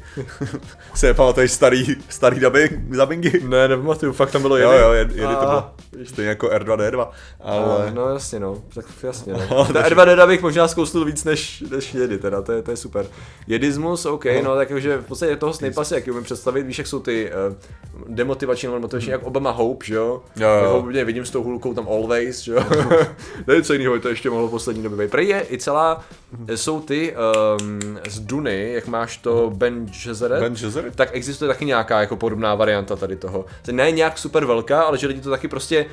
se 0.95 1.07
nepamatuješ 1.07 1.51
starý, 1.51 1.95
starý 2.09 2.39
dubbing, 2.39 2.71
dubbingy? 2.71 3.41
Ne, 3.43 3.67
nepamatuju, 3.67 4.13
fakt 4.13 4.31
tam 4.31 4.41
bylo 4.41 4.57
Jo, 4.57 4.71
jedy. 4.71 4.83
jo, 4.83 4.91
jedy, 4.91 5.13
jedy 5.13 5.33
to 5.35 5.41
A, 5.41 5.45
bylo. 5.45 6.05
Stejně 6.05 6.29
jako 6.29 6.47
R2D2, 6.47 7.07
ale... 7.39 7.65
Ale... 7.65 7.91
No 7.93 8.09
jasně 8.09 8.39
no, 8.39 8.61
tak 8.73 8.85
jasně 9.03 9.33
no. 9.33 9.65
Ta 9.73 9.89
R2D 9.89 10.27
bych 10.27 10.41
možná 10.41 10.67
zkousnul 10.67 11.05
víc 11.05 11.23
než, 11.23 11.63
než 11.71 11.93
jedy 11.93 12.17
teda, 12.17 12.41
to 12.41 12.51
je, 12.51 12.61
to 12.61 12.71
je 12.71 12.77
super. 12.77 13.05
Jedismus, 13.47 14.05
OK, 14.05 14.25
no, 14.43 14.55
tak 14.55 14.69
takže 14.79 14.97
v 14.97 15.05
podstatě 15.05 15.35
toho 15.35 15.53
Snape'a 15.53 15.83
si 15.83 15.93
jaký 15.93 16.11
umím 16.11 16.23
představit, 16.23 16.63
víš 16.63 16.77
jak 16.77 16.87
jsou 16.87 16.99
ty 16.99 17.31
uh, 17.31 17.55
demotivační 18.07 18.67
nebo 18.67 18.79
motivační, 18.79 19.11
jak 19.11 19.23
Obama 19.23 19.51
Hope, 19.51 19.85
že 19.85 19.95
jo? 19.95 20.21
Hmm. 20.35 20.43
Jo, 20.43 20.49
jo. 20.49 20.63
Jako 20.63 20.81
mě 20.81 21.05
vidím 21.05 21.25
s 21.25 21.29
tou 21.29 21.43
hulkou 21.43 21.73
tam 21.73 21.87
Always, 21.87 22.39
že 22.39 22.51
jo? 22.53 22.63
Nevím, 23.47 23.63
co 23.63 23.73
jiného 23.73 23.99
to 23.99 24.09
ještě 24.09 24.29
mohlo 24.29 24.47
v 24.47 24.51
poslední 24.51 24.83
době 24.83 24.97
být. 25.05 25.11
Prej 25.11 25.27
je 25.27 25.45
i 25.51 25.57
celá, 25.57 26.03
jsou 26.55 26.81
ty 26.81 27.15
um, 27.61 27.99
z 28.09 28.19
Duny, 28.19 28.71
jak 28.73 28.87
máš 28.87 29.17
to 29.17 29.51
Ben 29.55 29.85
Gesserit, 29.85 30.39
Ben 30.39 30.53
Gesserit? 30.55 30.95
tak 30.95 31.09
existuje 31.13 31.47
taky 31.47 31.65
nějaká 31.65 32.01
jako 32.01 32.15
podobná 32.15 32.55
varianta 32.55 32.95
tady 32.95 33.15
toho. 33.15 33.45
Ne 33.71 33.91
nějak 33.91 34.17
super 34.17 34.45
velká, 34.45 34.81
ale 34.81 34.97
že 34.97 35.07
lidi 35.07 35.21
to 35.21 35.29
taky 35.29 35.47
prostě, 35.47 35.85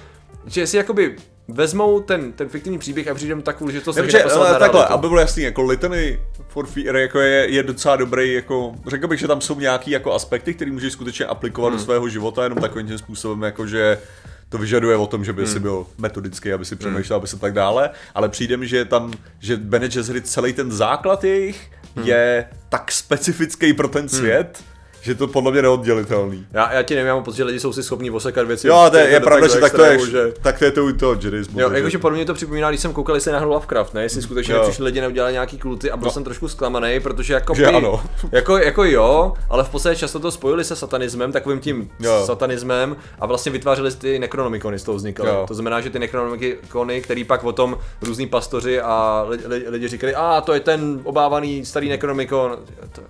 že 0.46 0.66
si 0.66 0.76
jakoby 0.76 1.16
vezmou 1.48 2.00
ten, 2.00 2.32
ten 2.32 2.48
fiktivní 2.48 2.78
příběh 2.78 3.08
a 3.08 3.14
přijdem 3.14 3.42
takovou, 3.42 3.70
že 3.70 3.80
to 3.80 3.92
se 3.92 4.00
Takže, 4.00 4.22
ale 4.22 4.58
takhle, 4.58 4.86
aby 4.86 5.08
bylo 5.08 5.20
jasný, 5.20 5.42
jako 5.42 5.62
Litany 5.62 6.20
for 6.48 6.66
Fear 6.66 6.96
jako 6.96 7.20
je, 7.20 7.50
je 7.50 7.62
docela 7.62 7.96
dobrý, 7.96 8.32
jako, 8.32 8.74
řekl 8.86 9.08
bych, 9.08 9.20
že 9.20 9.26
tam 9.28 9.40
jsou 9.40 9.60
nějaký 9.60 9.90
jako 9.90 10.12
aspekty, 10.12 10.54
které 10.54 10.70
můžeš 10.70 10.92
skutečně 10.92 11.26
aplikovat 11.26 11.68
Hmm. 11.68 11.78
do 11.78 11.84
svého 11.84 12.08
života, 12.08 12.42
jenom 12.42 12.58
takovým 12.58 12.86
tím 12.86 12.98
způsobem, 12.98 13.42
jako 13.42 13.66
že 13.66 13.98
to 14.48 14.58
vyžaduje 14.58 14.96
o 14.96 15.06
tom, 15.06 15.24
že 15.24 15.32
by 15.32 15.42
Hmm. 15.42 15.52
si 15.52 15.60
byl 15.60 15.86
metodický, 15.98 16.52
aby 16.52 16.64
si 16.64 16.76
přemýšlel, 16.76 17.16
aby 17.16 17.26
se 17.26 17.38
tak 17.38 17.52
dále, 17.52 17.90
ale 18.14 18.28
přijde 18.28 18.56
mi, 18.56 18.68
že 18.68 18.84
tam, 18.84 19.12
že 19.38 19.56
Bene 19.56 19.88
Gesserit 19.88 20.26
celý 20.28 20.52
ten 20.52 20.72
základ 20.72 21.24
jejich 21.24 21.70
Hmm. 21.96 22.06
je 22.06 22.48
tak 22.68 22.92
specifický 22.92 23.72
pro 23.72 23.88
ten 23.88 24.08
svět, 24.08 24.64
že 25.06 25.14
to 25.14 25.26
podle 25.26 25.52
mě 25.52 25.62
neoddělitelný. 25.62 26.46
Já, 26.52 26.72
já 26.72 26.82
ti 26.82 26.94
nevím, 26.94 27.06
já 27.08 27.14
mám 27.14 27.24
pocit, 27.24 27.36
že 27.36 27.44
lidi 27.44 27.60
jsou 27.60 27.72
si 27.72 27.82
schopni 27.82 28.10
osekat 28.10 28.46
věci. 28.46 28.68
Jo, 28.68 28.86
to 28.90 28.96
je, 28.96 29.08
je 29.08 29.20
pravda, 29.20 29.48
že 29.48 29.58
tak 29.60 29.72
to 29.72 29.84
je, 29.84 29.98
že... 30.10 30.32
tak 30.42 30.58
to 30.58 30.64
je 30.64 30.70
to 30.70 30.84
u 30.84 30.92
toho 30.92 31.16
Jedismu. 31.24 31.60
Jo, 31.60 31.70
jakože 31.70 31.98
podle 31.98 32.16
mě 32.16 32.24
to 32.24 32.34
připomíná, 32.34 32.68
když 32.68 32.80
jsem 32.80 32.92
koukal, 32.92 33.14
jestli 33.14 33.32
náhodou 33.32 33.50
Lovecraft, 33.52 33.94
ne? 33.94 34.02
Jestli 34.02 34.22
skutečně 34.22 34.54
Jo. 34.54 34.62
přišli 34.62 34.84
lidi 34.84 35.00
neudělali 35.00 35.32
nějaký 35.32 35.58
kulty 35.58 35.90
a 35.90 35.96
byl 35.96 36.06
No. 36.06 36.12
jsem 36.12 36.24
trošku 36.24 36.48
zklamaný, 36.48 37.00
protože 37.00 37.34
jako 37.34 37.54
Že 37.54 37.62
by- 37.66 37.72
ano. 37.72 38.00
jako, 38.32 38.56
jako 38.58 38.84
jo, 38.84 39.32
ale 39.50 39.64
v 39.64 39.68
podstatě 39.68 39.96
často 39.96 40.20
to 40.20 40.30
spojili 40.30 40.64
se 40.64 40.76
satanismem, 40.76 41.32
takovým 41.32 41.60
tím 41.60 41.90
Jo. 42.00 42.22
satanismem 42.26 42.96
a 43.20 43.26
vlastně 43.26 43.52
vytvářeli 43.52 43.90
ty 43.94 44.18
nekronomikony 44.18 44.78
z 44.78 44.82
toho 44.82 44.96
vznikaly. 44.96 45.28
Jo. 45.28 45.44
To 45.48 45.54
znamená, 45.54 45.80
že 45.80 45.90
ty 45.90 45.98
nekronomikony, 45.98 47.00
který 47.00 47.24
pak 47.24 47.44
o 47.44 47.52
tom 47.52 47.78
různí 48.02 48.26
pastoři 48.26 48.80
a 48.80 49.24
li, 49.28 49.38
li, 49.46 49.64
lidi 49.68 49.88
říkali, 49.88 50.14
a 50.14 50.40
to 50.40 50.52
je 50.52 50.60
ten 50.60 51.00
obávaný 51.04 51.64
starý 51.64 51.88
nekronomikon, 51.88 52.56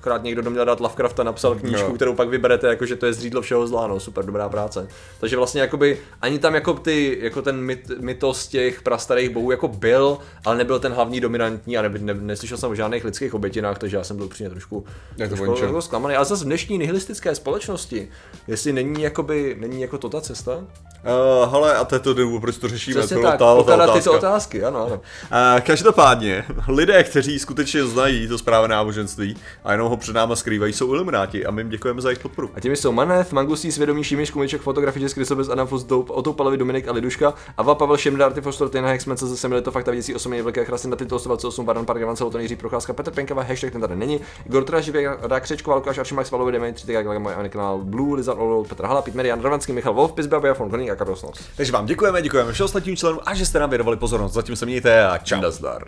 akorát 0.01 0.23
někdo 0.23 0.43
do 0.43 0.51
měl 0.51 0.65
dát 0.65 0.81
Lovecrafta, 0.81 1.23
napsal 1.23 1.55
knížku, 1.55 1.86
Jo. 1.89 1.95
kterou 1.95 2.15
pak 2.15 2.29
vyberete, 2.29 2.67
jako 2.67 2.87
že 2.87 2.97
to 2.97 3.07
je 3.07 3.13
zřídlo 3.13 3.43
všeho 3.43 3.67
zla, 3.67 3.87
no, 3.87 4.01
super, 4.01 4.25
dobrá 4.27 4.49
práce. 4.49 4.89
Takže 5.21 5.37
vlastně 5.37 5.61
jakoby 5.61 5.99
ani 6.23 6.39
tam 6.39 6.55
jako 6.55 6.75
ty, 6.75 7.19
jako 7.21 7.43
ten 7.43 7.61
myt, 7.61 7.91
mytos 8.01 8.47
těch 8.49 8.83
prastarých 8.83 9.31
bohů 9.31 9.51
jako 9.51 9.69
byl, 9.69 10.19
ale 10.45 10.57
nebyl 10.57 10.79
ten 10.79 10.93
hlavní 10.93 11.21
dominantní 11.21 11.79
a 11.79 11.83
ne, 11.83 11.89
ne, 11.99 12.15
neslyšel 12.15 12.59
jsem 12.59 12.71
o 12.71 12.75
žádných 12.75 13.05
lidských 13.05 13.35
obětinách, 13.35 13.79
takže 13.79 13.97
já 13.97 14.05
jsem 14.05 14.17
byl 14.17 14.27
upřímně 14.27 14.51
trošku, 14.51 14.85
Je 15.17 15.29
to 15.29 15.37
trošku 15.37 15.65
jako 15.65 15.83
zklamaný. 15.83 16.17
Ale 16.17 16.25
zase 16.25 16.45
v 16.45 16.47
dnešní 16.47 16.79
nihilistické 16.79 17.35
společnosti, 17.35 18.09
jestli 18.49 18.73
není 18.73 19.03
jakoby, 19.03 19.57
není 19.61 19.83
jako 19.83 19.99
to 19.99 20.09
ta 20.09 20.21
cesta, 20.21 20.65
Uh, 21.07 21.53
hele, 21.53 21.77
a 21.77 21.85
to 21.85 21.95
je 21.95 21.99
to 21.99 22.15
důvod, 22.15 22.41
proč 22.41 22.57
to 22.57 22.69
řešíme, 22.69 23.01
přesně 23.01 23.17
to 23.17 23.23
tak, 23.23 23.39
ta, 23.39 23.63
ta 23.63 23.63
tyto 23.65 23.87
otázka. 23.89 24.11
otázky, 24.11 24.65
ano, 24.65 24.87
ano. 24.87 24.95
Uh, 24.95 25.61
každopádně, 25.61 26.45
lidé, 26.69 27.05
kteří 27.05 27.39
skutečně 27.39 27.85
znají 27.85 28.29
to 28.29 28.39
správné 28.39 28.69
náboženství 28.69 29.37
a 29.65 29.73
jenom 29.73 29.89
ho 29.89 29.97
před 29.97 30.15
náma 30.15 30.37
skrývají, 30.37 30.73
jsou 30.73 30.95
ilumináti 30.95 31.47
a 31.47 31.51
my 31.51 31.65
jim 31.67 31.71
děkujeme 31.71 32.01
za 32.01 32.09
jejich 32.09 32.19
podporu. 32.19 32.51
A 32.55 32.61
těmi 32.61 32.77
jsou 32.77 32.93
Maneth, 32.93 33.33
Mangusí, 33.33 33.73
Svědomí, 33.73 34.05
Šimiš, 34.05 34.31
Kumiček, 34.31 34.61
Fotografie, 34.61 35.09
Krysobes, 35.09 35.49
Anafus, 35.49 35.85
Doup, 35.85 36.11
Oto 36.11 36.33
Palovi, 36.33 36.57
Dominik 36.57 36.89
a 36.89 36.93
Liduška, 36.93 37.35
Ava, 37.57 37.75
Pavel, 37.75 37.97
Šimda, 37.97 38.27
Arty, 38.27 38.41
Fostor, 38.41 38.69
Tyna, 38.69 38.89
Hexman, 38.89 39.17
se 39.17 39.27
zase 39.27 39.63
to 39.63 39.71
fakta 39.71 39.91
věcí, 39.91 40.15
osobně 40.15 40.43
velké 40.43 40.65
krasy 40.65 40.89
na 40.89 40.97
tyto 40.97 41.19
128, 41.19 41.65
Baran, 41.65 41.87
Park, 41.87 42.01
Gavan, 42.01 42.17
Celoton, 42.17 42.41
Jiří 42.41 42.57
Procházka, 42.57 42.93
Petr 42.93 43.11
Penkava, 43.11 43.43
hashtag 43.43 43.73
ten 43.73 43.81
tady 43.81 43.97
není, 43.97 44.21
Igor 44.47 44.65
Tra, 44.65 44.81
Živě, 44.81 45.17
Rák, 45.21 45.43
Křečko, 45.43 45.75
Lukáš, 45.75 45.99
Aršimak, 45.99 46.27
Svalovi, 46.27 46.53
Demi, 46.53 46.73
3 46.73 46.87
TK, 46.87 47.19
můj 47.19 47.49
kanál 47.49 47.79
Blue, 47.79 48.17
Lizard, 48.17 48.39
Olol, 48.39 48.65
Petr 48.65 48.85
Hala, 48.85 49.03
Pitmer, 49.03 49.27
Jan 49.27 49.43
Ravanský, 49.43 49.73
Michal 49.73 49.95
Wolf, 49.95 50.13
Pizba, 50.13 50.41
Biafon, 50.41 50.71
Koník 50.71 50.91
a 50.91 50.97
Karol 50.97 51.17
Snos. 51.17 51.39
Takže 51.57 51.73
vám 51.73 51.87
děkujeme, 51.87 52.23
děkujeme 52.23 52.53
všem 52.53 52.65
ostatním 52.65 52.97
členům 52.97 53.21
a 53.27 53.35
že 53.35 53.47
jste 53.47 53.59
nám 53.59 53.71
věnovali 53.71 53.97
pozornost. 53.97 54.33
Zatím 54.33 54.57
se 54.57 54.67
mějte 54.67 55.07
a 55.07 55.19
čau. 55.19 55.41
Nazdar. 55.41 55.83